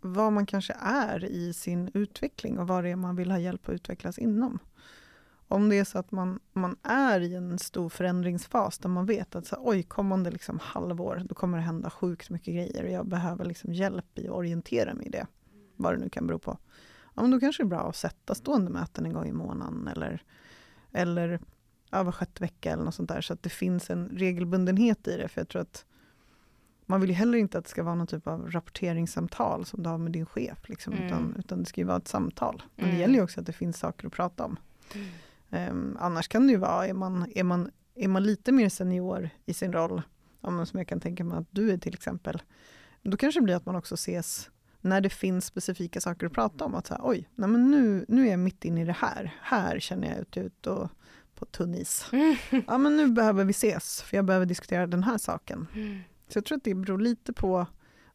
vad 0.00 0.32
man 0.32 0.46
kanske 0.46 0.76
är 0.80 1.24
i 1.24 1.52
sin 1.52 1.90
utveckling 1.94 2.58
och 2.58 2.68
vad 2.68 2.84
det 2.84 2.90
är 2.90 2.96
man 2.96 3.16
vill 3.16 3.30
ha 3.30 3.38
hjälp 3.38 3.68
att 3.68 3.74
utvecklas 3.74 4.18
inom. 4.18 4.58
Om 5.48 5.68
det 5.68 5.78
är 5.78 5.84
så 5.84 5.98
att 5.98 6.10
man, 6.10 6.40
man 6.52 6.76
är 6.82 7.20
i 7.20 7.34
en 7.34 7.58
stor 7.58 7.88
förändringsfas 7.88 8.78
där 8.78 8.88
man 8.88 9.06
vet 9.06 9.34
att 9.34 9.46
så, 9.46 9.56
oj, 9.60 9.82
kommande 9.82 10.30
liksom 10.30 10.58
halvår, 10.62 11.22
då 11.24 11.34
kommer 11.34 11.58
det 11.58 11.64
hända 11.64 11.90
sjukt 11.90 12.30
mycket 12.30 12.54
grejer 12.54 12.84
och 12.84 12.90
jag 12.90 13.06
behöver 13.06 13.44
liksom 13.44 13.72
hjälp 13.72 14.18
i 14.18 14.28
att 14.28 14.34
orientera 14.34 14.94
mig 14.94 15.06
i 15.06 15.10
det. 15.10 15.26
Vad 15.76 15.92
det 15.92 15.98
nu 15.98 16.08
kan 16.08 16.26
bero 16.26 16.38
på. 16.38 16.58
Ja, 17.14 17.22
men 17.22 17.30
då 17.30 17.40
kanske 17.40 17.62
det 17.62 17.66
är 17.66 17.68
bra 17.68 17.88
att 17.88 17.96
sätta 17.96 18.34
stående 18.34 18.70
möten 18.70 19.06
en 19.06 19.12
gång 19.12 19.26
i 19.26 19.32
månaden 19.32 19.88
eller, 19.88 20.22
eller 20.92 21.40
ja, 21.90 22.02
var 22.02 22.12
sjätte 22.12 22.42
vecka 22.42 22.72
eller 22.72 22.84
något 22.84 22.94
sånt 22.94 23.08
där. 23.08 23.20
Så 23.20 23.32
att 23.32 23.42
det 23.42 23.50
finns 23.50 23.90
en 23.90 24.08
regelbundenhet 24.08 25.08
i 25.08 25.16
det. 25.16 25.28
För 25.28 25.40
jag 25.40 25.48
tror 25.48 25.62
att 25.62 25.84
man 26.86 27.00
vill 27.00 27.10
ju 27.10 27.16
heller 27.16 27.38
inte 27.38 27.58
att 27.58 27.64
det 27.64 27.70
ska 27.70 27.82
vara 27.82 27.94
någon 27.94 28.06
typ 28.06 28.26
av 28.26 28.50
rapporteringssamtal 28.50 29.64
som 29.64 29.82
du 29.82 29.88
har 29.88 29.98
med 29.98 30.12
din 30.12 30.26
chef. 30.26 30.68
Liksom, 30.68 30.92
mm. 30.92 31.06
utan, 31.06 31.34
utan 31.38 31.58
det 31.58 31.64
ska 31.64 31.80
ju 31.80 31.86
vara 31.86 31.96
ett 31.96 32.08
samtal. 32.08 32.62
Men 32.76 32.84
mm. 32.84 32.96
det 32.96 33.00
gäller 33.00 33.14
ju 33.14 33.22
också 33.22 33.40
att 33.40 33.46
det 33.46 33.52
finns 33.52 33.78
saker 33.78 34.06
att 34.06 34.12
prata 34.12 34.44
om. 34.44 34.56
Mm. 34.94 35.70
Um, 35.70 35.96
annars 36.00 36.28
kan 36.28 36.46
det 36.46 36.52
ju 36.52 36.58
vara, 36.58 36.86
är 36.86 36.92
man, 36.92 37.32
är, 37.34 37.44
man, 37.44 37.70
är 37.94 38.08
man 38.08 38.22
lite 38.22 38.52
mer 38.52 38.68
senior 38.68 39.30
i 39.46 39.54
sin 39.54 39.72
roll, 39.72 40.02
ja, 40.40 40.66
som 40.66 40.78
jag 40.78 40.88
kan 40.88 41.00
tänka 41.00 41.24
mig 41.24 41.38
att 41.38 41.48
du 41.50 41.70
är 41.70 41.78
till 41.78 41.94
exempel, 41.94 42.42
då 43.02 43.16
kanske 43.16 43.40
det 43.40 43.44
blir 43.44 43.54
att 43.54 43.66
man 43.66 43.76
också 43.76 43.94
ses 43.94 44.50
när 44.80 45.00
det 45.00 45.10
finns 45.10 45.44
specifika 45.44 46.00
saker 46.00 46.26
att 46.26 46.32
prata 46.32 46.64
om. 46.64 46.74
Att 46.74 46.86
säga, 46.86 47.00
oj, 47.02 47.28
nej 47.34 47.48
men 47.48 47.70
nu, 47.70 48.04
nu 48.08 48.26
är 48.26 48.30
jag 48.30 48.38
mitt 48.38 48.64
inne 48.64 48.82
i 48.82 48.84
det 48.84 48.92
här. 48.92 49.34
Här 49.42 49.78
känner 49.78 50.08
jag 50.08 50.18
ut, 50.18 50.36
ut 50.36 50.66
och 50.66 50.88
på 51.38 51.46
tunn 51.46 51.74
is. 51.74 52.06
Mm. 52.12 52.36
Ja 52.66 52.78
men 52.78 52.96
nu 52.96 53.06
behöver 53.08 53.44
vi 53.44 53.50
ses, 53.50 54.02
för 54.02 54.16
jag 54.16 54.24
behöver 54.24 54.46
diskutera 54.46 54.86
den 54.86 55.02
här 55.02 55.18
saken. 55.18 55.66
Mm. 55.74 55.98
Så 56.28 56.36
jag 56.36 56.44
tror 56.44 56.58
att 56.58 56.64
det 56.64 56.74
beror 56.74 56.98
lite 56.98 57.32
på 57.32 57.66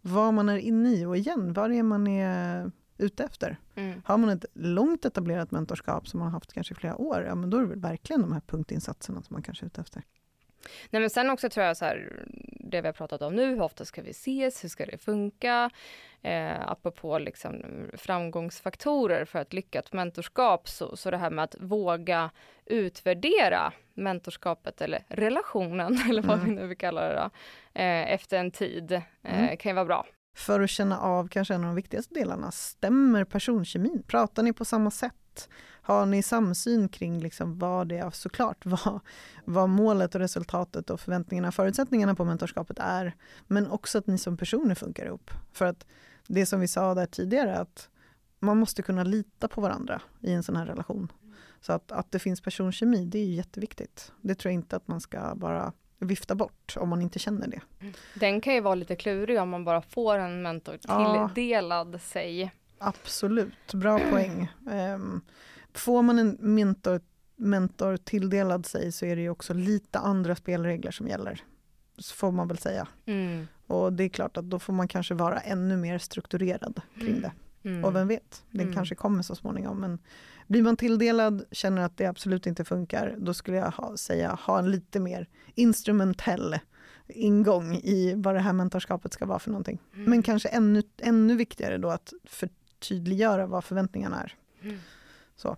vad 0.01 0.33
man 0.33 0.49
är 0.49 0.57
inne 0.57 0.89
i 0.89 1.05
och 1.05 1.17
igen, 1.17 1.53
vad 1.53 1.69
det 1.69 1.77
är 1.77 1.83
man 1.83 2.07
är 2.07 2.71
ute 2.97 3.23
efter. 3.23 3.59
Mm. 3.75 4.01
Har 4.05 4.17
man 4.17 4.29
ett 4.29 4.45
långt 4.53 5.05
etablerat 5.05 5.51
mentorskap 5.51 6.07
som 6.07 6.19
man 6.19 6.27
har 6.27 6.33
haft 6.33 6.53
kanske 6.53 6.73
i 6.73 6.75
flera 6.77 6.95
år, 6.95 7.23
ja 7.23 7.35
men 7.35 7.49
då 7.49 7.57
är 7.57 7.61
det 7.61 7.75
verkligen 7.75 8.21
de 8.21 8.31
här 8.31 8.41
punktinsatserna 8.47 9.21
som 9.21 9.33
man 9.33 9.43
kanske 9.43 9.65
är 9.65 9.67
ute 9.67 9.81
efter. 9.81 10.03
Nej 10.89 11.01
men 11.01 11.09
sen 11.09 11.29
också 11.29 11.49
tror 11.49 11.65
jag 11.65 11.77
så 11.77 11.85
här, 11.85 12.25
det 12.73 12.81
vi 12.81 12.87
har 12.87 12.93
pratat 12.93 13.21
om 13.21 13.35
nu, 13.35 13.45
hur 13.45 13.61
ofta 13.61 13.85
ska 13.85 14.01
vi 14.01 14.09
ses, 14.09 14.63
hur 14.63 14.69
ska 14.69 14.85
det 14.85 14.97
funka? 14.97 15.69
Eh, 16.21 16.71
apropå 16.71 17.17
liksom 17.19 17.63
framgångsfaktorer 17.93 19.25
för 19.25 19.39
ett 19.39 19.53
lyckat 19.53 19.93
mentorskap, 19.93 20.69
så, 20.69 20.97
så 20.97 21.11
det 21.11 21.17
här 21.17 21.29
med 21.29 21.43
att 21.43 21.55
våga 21.59 22.29
utvärdera 22.65 23.73
mentorskapet 23.93 24.81
eller 24.81 25.05
relationen, 25.07 25.99
eller 26.09 26.21
vad 26.21 26.37
mm. 26.37 26.49
vi 26.49 26.55
nu 26.55 26.67
vill 26.67 26.77
kalla 26.77 27.01
det, 27.01 27.15
då, 27.15 27.29
eh, 27.81 28.13
efter 28.13 28.37
en 28.37 28.51
tid, 28.51 28.91
eh, 28.91 29.01
mm. 29.23 29.57
kan 29.57 29.69
ju 29.69 29.73
vara 29.73 29.85
bra. 29.85 30.05
För 30.35 30.61
att 30.61 30.69
känna 30.69 30.99
av 30.99 31.27
kanske 31.27 31.53
en 31.53 31.61
av 31.61 31.67
de 31.67 31.75
viktigaste 31.75 32.13
delarna, 32.13 32.51
stämmer 32.51 33.23
personkemin? 33.23 34.03
Pratar 34.07 34.43
ni 34.43 34.53
på 34.53 34.65
samma 34.65 34.91
sätt? 34.91 35.49
Har 35.85 36.05
ni 36.05 36.23
samsyn 36.23 36.89
kring 36.89 37.19
liksom 37.19 37.59
vad 37.59 37.87
det 37.87 37.97
är, 37.97 38.09
såklart, 38.09 38.57
vad, 38.65 38.99
vad 39.45 39.69
målet 39.69 40.15
och 40.15 40.21
resultatet 40.21 40.89
och 40.89 40.99
förväntningarna 40.99 41.47
och 41.47 41.53
förutsättningarna 41.53 42.15
på 42.15 42.25
mentorskapet 42.25 42.79
är, 42.79 43.15
men 43.47 43.71
också 43.71 43.97
att 43.97 44.07
ni 44.07 44.17
som 44.17 44.37
personer 44.37 44.75
funkar 44.75 45.05
ihop. 45.05 45.31
För 45.51 45.65
att 45.65 45.85
det 46.27 46.45
som 46.45 46.59
vi 46.59 46.67
sa 46.67 46.93
där 46.93 47.05
tidigare, 47.05 47.57
att 47.57 47.89
man 48.39 48.57
måste 48.57 48.81
kunna 48.81 49.03
lita 49.03 49.47
på 49.47 49.61
varandra 49.61 50.01
i 50.21 50.33
en 50.33 50.43
sån 50.43 50.55
här 50.55 50.65
relation. 50.65 51.11
Så 51.61 51.73
att, 51.73 51.91
att 51.91 52.11
det 52.11 52.19
finns 52.19 52.41
personkemi, 52.41 53.05
det 53.05 53.19
är 53.19 53.25
jätteviktigt. 53.25 54.11
Det 54.21 54.35
tror 54.35 54.51
jag 54.51 54.53
inte 54.53 54.75
att 54.75 54.87
man 54.87 55.01
ska 55.01 55.35
bara 55.35 55.73
vifta 55.99 56.35
bort 56.35 56.75
om 56.77 56.89
man 56.89 57.01
inte 57.01 57.19
känner 57.19 57.47
det. 57.47 57.61
Den 58.13 58.41
kan 58.41 58.53
ju 58.53 58.61
vara 58.61 58.75
lite 58.75 58.95
klurig 58.95 59.41
om 59.41 59.49
man 59.49 59.65
bara 59.65 59.81
får 59.81 60.17
en 60.17 60.41
mentor 60.41 60.77
tilldelad 60.77 61.95
ja, 61.95 61.99
sig. 61.99 62.53
Absolut, 62.77 63.73
bra 63.73 63.99
poäng. 63.99 64.51
Um, 64.95 65.21
får 65.73 66.01
man 66.01 66.19
en 66.19 66.37
mentor, 66.39 67.01
mentor 67.35 67.97
tilldelad 67.97 68.65
sig 68.65 68.91
så 68.91 69.05
är 69.05 69.15
det 69.15 69.21
ju 69.21 69.29
också 69.29 69.53
lite 69.53 69.99
andra 69.99 70.35
spelregler 70.35 70.91
som 70.91 71.07
gäller. 71.07 71.43
Så 71.97 72.15
får 72.15 72.31
man 72.31 72.47
väl 72.47 72.57
säga. 72.57 72.87
Mm. 73.05 73.47
Och 73.67 73.93
det 73.93 74.03
är 74.03 74.09
klart 74.09 74.37
att 74.37 74.49
då 74.49 74.59
får 74.59 74.73
man 74.73 74.87
kanske 74.87 75.13
vara 75.13 75.39
ännu 75.39 75.77
mer 75.77 75.97
strukturerad 75.97 76.81
kring 76.95 77.17
mm. 77.17 77.21
det. 77.21 77.31
Mm. 77.69 77.85
Och 77.85 77.95
vem 77.95 78.07
vet, 78.07 78.43
den 78.51 78.61
mm. 78.61 78.73
kanske 78.73 78.95
kommer 78.95 79.21
så 79.23 79.35
småningom. 79.35 79.79
Men 79.79 79.99
blir 80.47 80.61
man 80.61 80.77
tilldelad, 80.77 81.43
känner 81.51 81.81
att 81.81 81.97
det 81.97 82.05
absolut 82.05 82.47
inte 82.47 82.65
funkar, 82.65 83.15
då 83.17 83.33
skulle 83.33 83.57
jag 83.57 83.71
ha, 83.71 83.97
säga 83.97 84.39
ha 84.41 84.59
en 84.59 84.71
lite 84.71 84.99
mer 84.99 85.27
instrumentell 85.55 86.59
ingång 87.07 87.75
i 87.75 88.13
vad 88.17 88.35
det 88.35 88.39
här 88.39 88.53
mentorskapet 88.53 89.13
ska 89.13 89.25
vara 89.25 89.39
för 89.39 89.49
någonting. 89.49 89.79
Mm. 89.93 90.09
Men 90.09 90.23
kanske 90.23 90.49
ännu, 90.49 90.83
ännu 90.97 91.35
viktigare 91.35 91.77
då 91.77 91.89
att 91.89 92.13
förtydliggöra 92.23 93.47
vad 93.47 93.63
förväntningarna 93.63 94.21
är. 94.21 94.35
Så. 95.35 95.57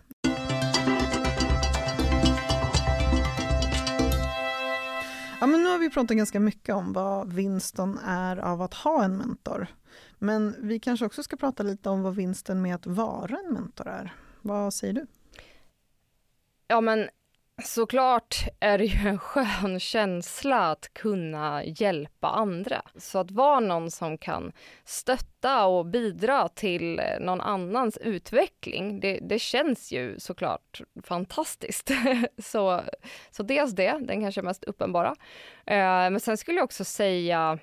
Ja, 5.39 5.47
men 5.47 5.63
nu 5.63 5.69
har 5.69 5.77
vi 5.77 5.89
pratat 5.89 6.17
ganska 6.17 6.39
mycket 6.39 6.75
om 6.75 6.93
vad 6.93 7.33
vinsten 7.33 7.97
är 8.05 8.37
av 8.37 8.61
att 8.61 8.73
ha 8.73 9.03
en 9.03 9.17
mentor. 9.17 9.67
Men 10.19 10.55
vi 10.59 10.79
kanske 10.79 11.05
också 11.05 11.23
ska 11.23 11.35
prata 11.35 11.63
lite 11.63 11.89
om 11.89 12.01
vad 12.01 12.15
vinsten 12.15 12.61
med 12.61 12.75
att 12.75 12.85
vara 12.87 13.37
en 13.45 13.53
mentor 13.53 13.87
är. 13.87 14.13
Vad 14.41 14.73
säger 14.73 14.93
du? 14.93 15.07
Ja, 16.67 16.81
men 16.81 17.09
såklart 17.63 18.35
är 18.59 18.77
det 18.77 18.85
ju 18.85 19.09
en 19.09 19.19
skön 19.19 19.79
känsla 19.79 20.71
att 20.71 20.93
kunna 20.93 21.63
hjälpa 21.63 22.27
andra. 22.27 22.81
Så 22.95 23.19
att 23.19 23.31
vara 23.31 23.59
någon 23.59 23.91
som 23.91 24.17
kan 24.17 24.51
stötta 24.83 25.65
och 25.65 25.85
bidra 25.85 26.47
till 26.47 27.01
någon 27.19 27.41
annans 27.41 27.97
utveckling, 27.97 28.99
det, 28.99 29.19
det 29.21 29.39
känns 29.39 29.91
ju 29.91 30.19
såklart 30.19 30.81
fantastiskt. 31.03 31.91
så, 32.37 32.81
så 33.31 33.43
dels 33.43 33.71
det, 33.71 33.99
den 34.01 34.21
kanske 34.21 34.41
mest 34.41 34.63
uppenbara. 34.63 35.15
Eh, 35.65 35.75
men 36.09 36.19
sen 36.19 36.37
skulle 36.37 36.57
jag 36.57 36.65
också 36.65 36.85
säga 36.85 37.59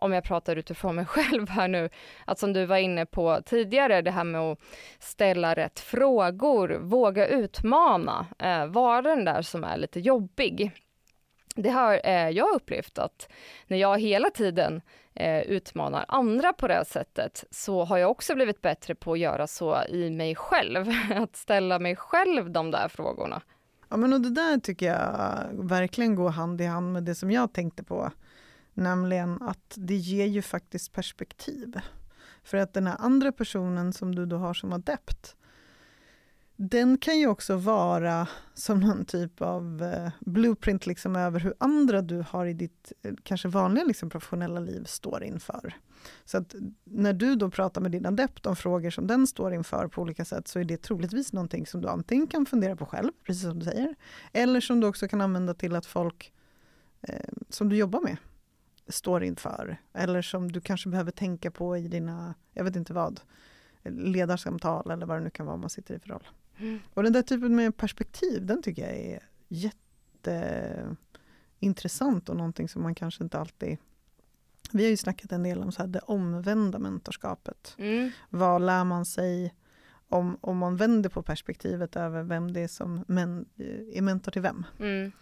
om 0.00 0.12
jag 0.12 0.24
pratar 0.24 0.56
utifrån 0.56 0.94
mig 0.94 1.04
själv 1.06 1.48
här 1.48 1.68
nu, 1.68 1.88
att 2.24 2.38
som 2.38 2.52
du 2.52 2.66
var 2.66 2.76
inne 2.76 3.06
på 3.06 3.40
tidigare, 3.44 4.02
det 4.02 4.10
här 4.10 4.24
med 4.24 4.40
att 4.40 4.58
ställa 4.98 5.54
rätt 5.54 5.80
frågor, 5.80 6.78
våga 6.80 7.26
utmana, 7.26 8.26
eh, 8.38 8.66
vara 8.66 9.02
den 9.02 9.24
där 9.24 9.42
som 9.42 9.64
är 9.64 9.76
lite 9.76 10.00
jobbig. 10.00 10.72
Det 11.54 11.70
har 11.70 12.00
eh, 12.04 12.28
jag 12.28 12.54
upplevt 12.54 12.98
att 12.98 13.28
när 13.66 13.76
jag 13.76 14.00
hela 14.00 14.30
tiden 14.30 14.80
eh, 15.14 15.40
utmanar 15.40 16.04
andra 16.08 16.52
på 16.52 16.68
det 16.68 16.74
här 16.74 16.84
sättet 16.84 17.44
så 17.50 17.84
har 17.84 17.98
jag 17.98 18.10
också 18.10 18.34
blivit 18.34 18.62
bättre 18.62 18.94
på 18.94 19.12
att 19.12 19.18
göra 19.18 19.46
så 19.46 19.84
i 19.88 20.10
mig 20.10 20.34
själv, 20.34 20.86
att 21.14 21.36
ställa 21.36 21.78
mig 21.78 21.96
själv 21.96 22.50
de 22.50 22.70
där 22.70 22.88
frågorna. 22.88 23.42
Ja 23.88 23.96
men 23.96 24.12
och 24.12 24.20
det 24.20 24.30
där 24.30 24.58
tycker 24.58 24.86
jag 24.86 25.48
verkligen 25.52 26.14
går 26.14 26.30
hand 26.30 26.60
i 26.60 26.64
hand 26.64 26.92
med 26.92 27.02
det 27.02 27.14
som 27.14 27.30
jag 27.30 27.52
tänkte 27.52 27.84
på 27.84 28.10
Nämligen 28.78 29.42
att 29.42 29.74
det 29.74 29.96
ger 29.96 30.26
ju 30.26 30.42
faktiskt 30.42 30.92
perspektiv. 30.92 31.80
För 32.42 32.58
att 32.58 32.74
den 32.74 32.86
här 32.86 32.96
andra 32.98 33.32
personen 33.32 33.92
som 33.92 34.14
du 34.14 34.26
då 34.26 34.36
har 34.36 34.54
som 34.54 34.72
adept, 34.72 35.36
den 36.56 36.98
kan 36.98 37.18
ju 37.18 37.26
också 37.26 37.56
vara 37.56 38.28
som 38.54 38.80
någon 38.80 39.04
typ 39.04 39.42
av 39.42 39.82
eh, 39.82 40.10
blueprint 40.20 40.86
liksom 40.86 41.16
över 41.16 41.40
hur 41.40 41.54
andra 41.58 42.02
du 42.02 42.24
har 42.28 42.46
i 42.46 42.52
ditt 42.52 42.92
eh, 43.02 43.14
kanske 43.22 43.48
vanliga 43.48 43.84
liksom, 43.84 44.10
professionella 44.10 44.60
liv 44.60 44.84
står 44.84 45.24
inför. 45.24 45.74
Så 46.24 46.38
att 46.38 46.54
när 46.84 47.12
du 47.12 47.36
då 47.36 47.50
pratar 47.50 47.80
med 47.80 47.90
din 47.90 48.06
adept 48.06 48.46
om 48.46 48.56
frågor 48.56 48.90
som 48.90 49.06
den 49.06 49.26
står 49.26 49.54
inför 49.54 49.88
på 49.88 50.02
olika 50.02 50.24
sätt 50.24 50.48
så 50.48 50.58
är 50.58 50.64
det 50.64 50.82
troligtvis 50.82 51.32
någonting 51.32 51.66
som 51.66 51.80
du 51.80 51.88
antingen 51.88 52.26
kan 52.26 52.46
fundera 52.46 52.76
på 52.76 52.86
själv, 52.86 53.10
precis 53.26 53.42
som 53.42 53.58
du 53.58 53.64
säger, 53.64 53.94
eller 54.32 54.60
som 54.60 54.80
du 54.80 54.86
också 54.86 55.08
kan 55.08 55.20
använda 55.20 55.54
till 55.54 55.76
att 55.76 55.86
folk 55.86 56.32
eh, 57.02 57.28
som 57.48 57.68
du 57.68 57.76
jobbar 57.76 58.00
med 58.00 58.16
står 58.88 59.24
inför, 59.24 59.76
eller 59.92 60.22
som 60.22 60.52
du 60.52 60.60
kanske 60.60 60.88
behöver 60.88 61.10
tänka 61.10 61.50
på 61.50 61.76
i 61.76 61.88
dina, 61.88 62.34
jag 62.52 62.64
vet 62.64 62.76
inte 62.76 62.92
vad, 62.92 63.20
ledarsamtal 63.84 64.90
eller 64.90 65.06
vad 65.06 65.16
det 65.16 65.24
nu 65.24 65.30
kan 65.30 65.46
vara 65.46 65.56
man 65.56 65.70
sitter 65.70 65.94
i 65.94 65.98
för 65.98 66.08
roll. 66.08 66.28
Mm. 66.58 66.78
Och 66.94 67.02
den 67.02 67.12
där 67.12 67.22
typen 67.22 67.56
med 67.56 67.76
perspektiv, 67.76 68.46
den 68.46 68.62
tycker 68.62 68.82
jag 68.82 68.96
är 68.96 69.28
jätteintressant 69.48 72.28
och 72.28 72.36
någonting 72.36 72.68
som 72.68 72.82
man 72.82 72.94
kanske 72.94 73.24
inte 73.24 73.38
alltid 73.38 73.78
vi 74.72 74.82
har 74.82 74.90
ju 74.90 74.96
snackat 74.96 75.32
en 75.32 75.42
del 75.42 75.62
om 75.62 75.72
så 75.72 75.82
här 75.82 75.88
det 75.88 75.98
omvända 75.98 76.78
mentorskapet. 76.78 77.74
Mm. 77.78 78.10
Vad 78.30 78.62
lär 78.62 78.84
man 78.84 79.04
sig 79.04 79.54
om, 80.08 80.38
om 80.40 80.58
man 80.58 80.76
vänder 80.76 81.10
på 81.10 81.22
perspektivet 81.22 81.96
över 81.96 82.22
vem 82.22 82.52
det 82.52 82.60
är 82.60 82.68
som 82.68 83.04
men, 83.08 83.46
är 83.92 84.02
mentor 84.02 84.32
till 84.32 84.42
vem. 84.42 84.66
Mm. 84.78 85.12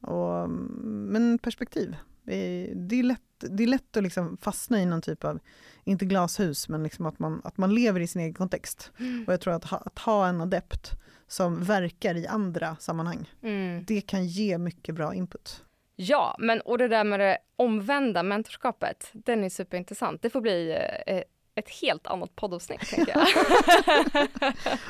Och, 0.00 0.50
men 0.84 1.38
perspektiv, 1.38 1.96
det 2.22 2.34
är, 2.34 2.74
det 2.74 2.98
är 2.98 3.02
lätt, 3.02 3.20
det 3.38 3.62
är 3.62 3.66
lätt 3.66 3.96
att 3.96 4.02
liksom 4.02 4.36
fastna 4.40 4.82
i 4.82 4.86
någon 4.86 5.02
typ 5.02 5.24
av, 5.24 5.38
inte 5.84 6.04
glashus, 6.04 6.68
men 6.68 6.82
liksom 6.82 7.06
att, 7.06 7.18
man, 7.18 7.40
att 7.44 7.58
man 7.58 7.74
lever 7.74 8.00
i 8.00 8.06
sin 8.06 8.22
egen 8.22 8.34
kontext. 8.34 8.92
Mm. 8.98 9.24
Och 9.26 9.32
jag 9.32 9.40
tror 9.40 9.54
att 9.54 9.64
ha, 9.64 9.78
att 9.78 9.98
ha 9.98 10.28
en 10.28 10.40
adept 10.40 10.92
som 11.26 11.64
verkar 11.64 12.14
i 12.14 12.26
andra 12.26 12.76
sammanhang, 12.80 13.30
mm. 13.42 13.84
det 13.84 14.00
kan 14.00 14.26
ge 14.26 14.58
mycket 14.58 14.94
bra 14.94 15.14
input. 15.14 15.64
Ja, 15.96 16.36
men 16.38 16.60
och 16.60 16.78
det 16.78 16.88
där 16.88 17.04
med 17.04 17.20
det 17.20 17.38
omvända 17.56 18.22
mentorskapet, 18.22 19.10
den 19.12 19.44
är 19.44 19.48
superintressant. 19.48 20.22
Det 20.22 20.30
får 20.30 20.40
bli 20.40 20.78
eh, 21.06 21.22
ett 21.54 21.68
helt 21.82 22.06
annat 22.06 22.36
poddavsnitt, 22.36 22.80
tänker 22.80 23.12
jag. 23.12 23.26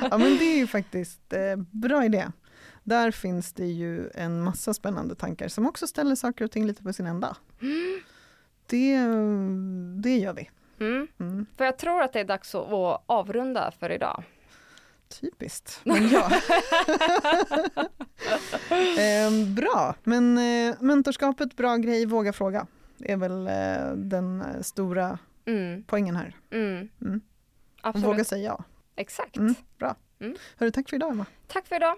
ja, 0.11 0.19
men 0.19 0.37
det 0.39 0.45
är 0.45 0.57
ju 0.57 0.67
faktiskt 0.67 1.33
eh, 1.33 1.57
bra 1.57 2.05
idé. 2.05 2.27
Där 2.83 3.11
finns 3.11 3.53
det 3.53 3.67
ju 3.67 4.11
en 4.15 4.43
massa 4.43 4.75
spännande 4.75 5.15
tankar 5.15 5.49
som 5.49 5.67
också 5.67 5.87
ställer 5.87 6.15
saker 6.15 6.45
och 6.45 6.51
ting 6.51 6.67
lite 6.67 6.83
på 6.83 6.93
sin 6.93 7.07
ända. 7.07 7.37
Mm. 7.63 8.01
Det, 8.67 8.99
det 10.03 10.17
gör 10.17 10.33
vi. 10.33 10.51
Mm. 10.81 11.09
Mm. 11.21 11.47
För 11.57 11.65
jag 11.65 11.79
tror 11.79 12.03
att 12.03 12.13
det 12.13 12.21
är 12.21 12.25
dags 12.25 12.55
att 12.55 13.03
avrunda 13.07 13.73
för 13.79 13.93
idag. 13.93 14.23
Typiskt, 15.21 15.81
men 15.85 16.09
ja. 16.09 16.31
eh, 19.03 19.31
bra, 19.55 19.95
men 20.03 20.39
eh, 20.39 20.75
mentorskapet, 20.81 21.57
bra 21.57 21.77
grej, 21.77 22.07
våga 22.07 22.33
fråga. 22.33 22.67
är 22.99 23.17
väl 23.17 23.47
eh, 23.47 23.97
den 23.97 24.45
stora 24.61 25.19
mm. 25.45 25.85
poängen 25.87 26.17
här. 26.17 26.37
Mm. 26.51 26.89
Mm. 27.01 27.21
Våga 27.95 28.25
säga 28.25 28.45
ja. 28.45 28.65
Exakt. 28.97 29.37
Mm, 29.37 29.55
bra. 29.79 29.97
Mm. 30.21 30.37
Hörru, 30.57 30.71
tack 30.71 30.89
för 30.89 30.97
idag 30.97 31.11
Emma. 31.11 31.27
Tack 31.47 31.67
för 31.67 31.77
idag. 31.77 31.97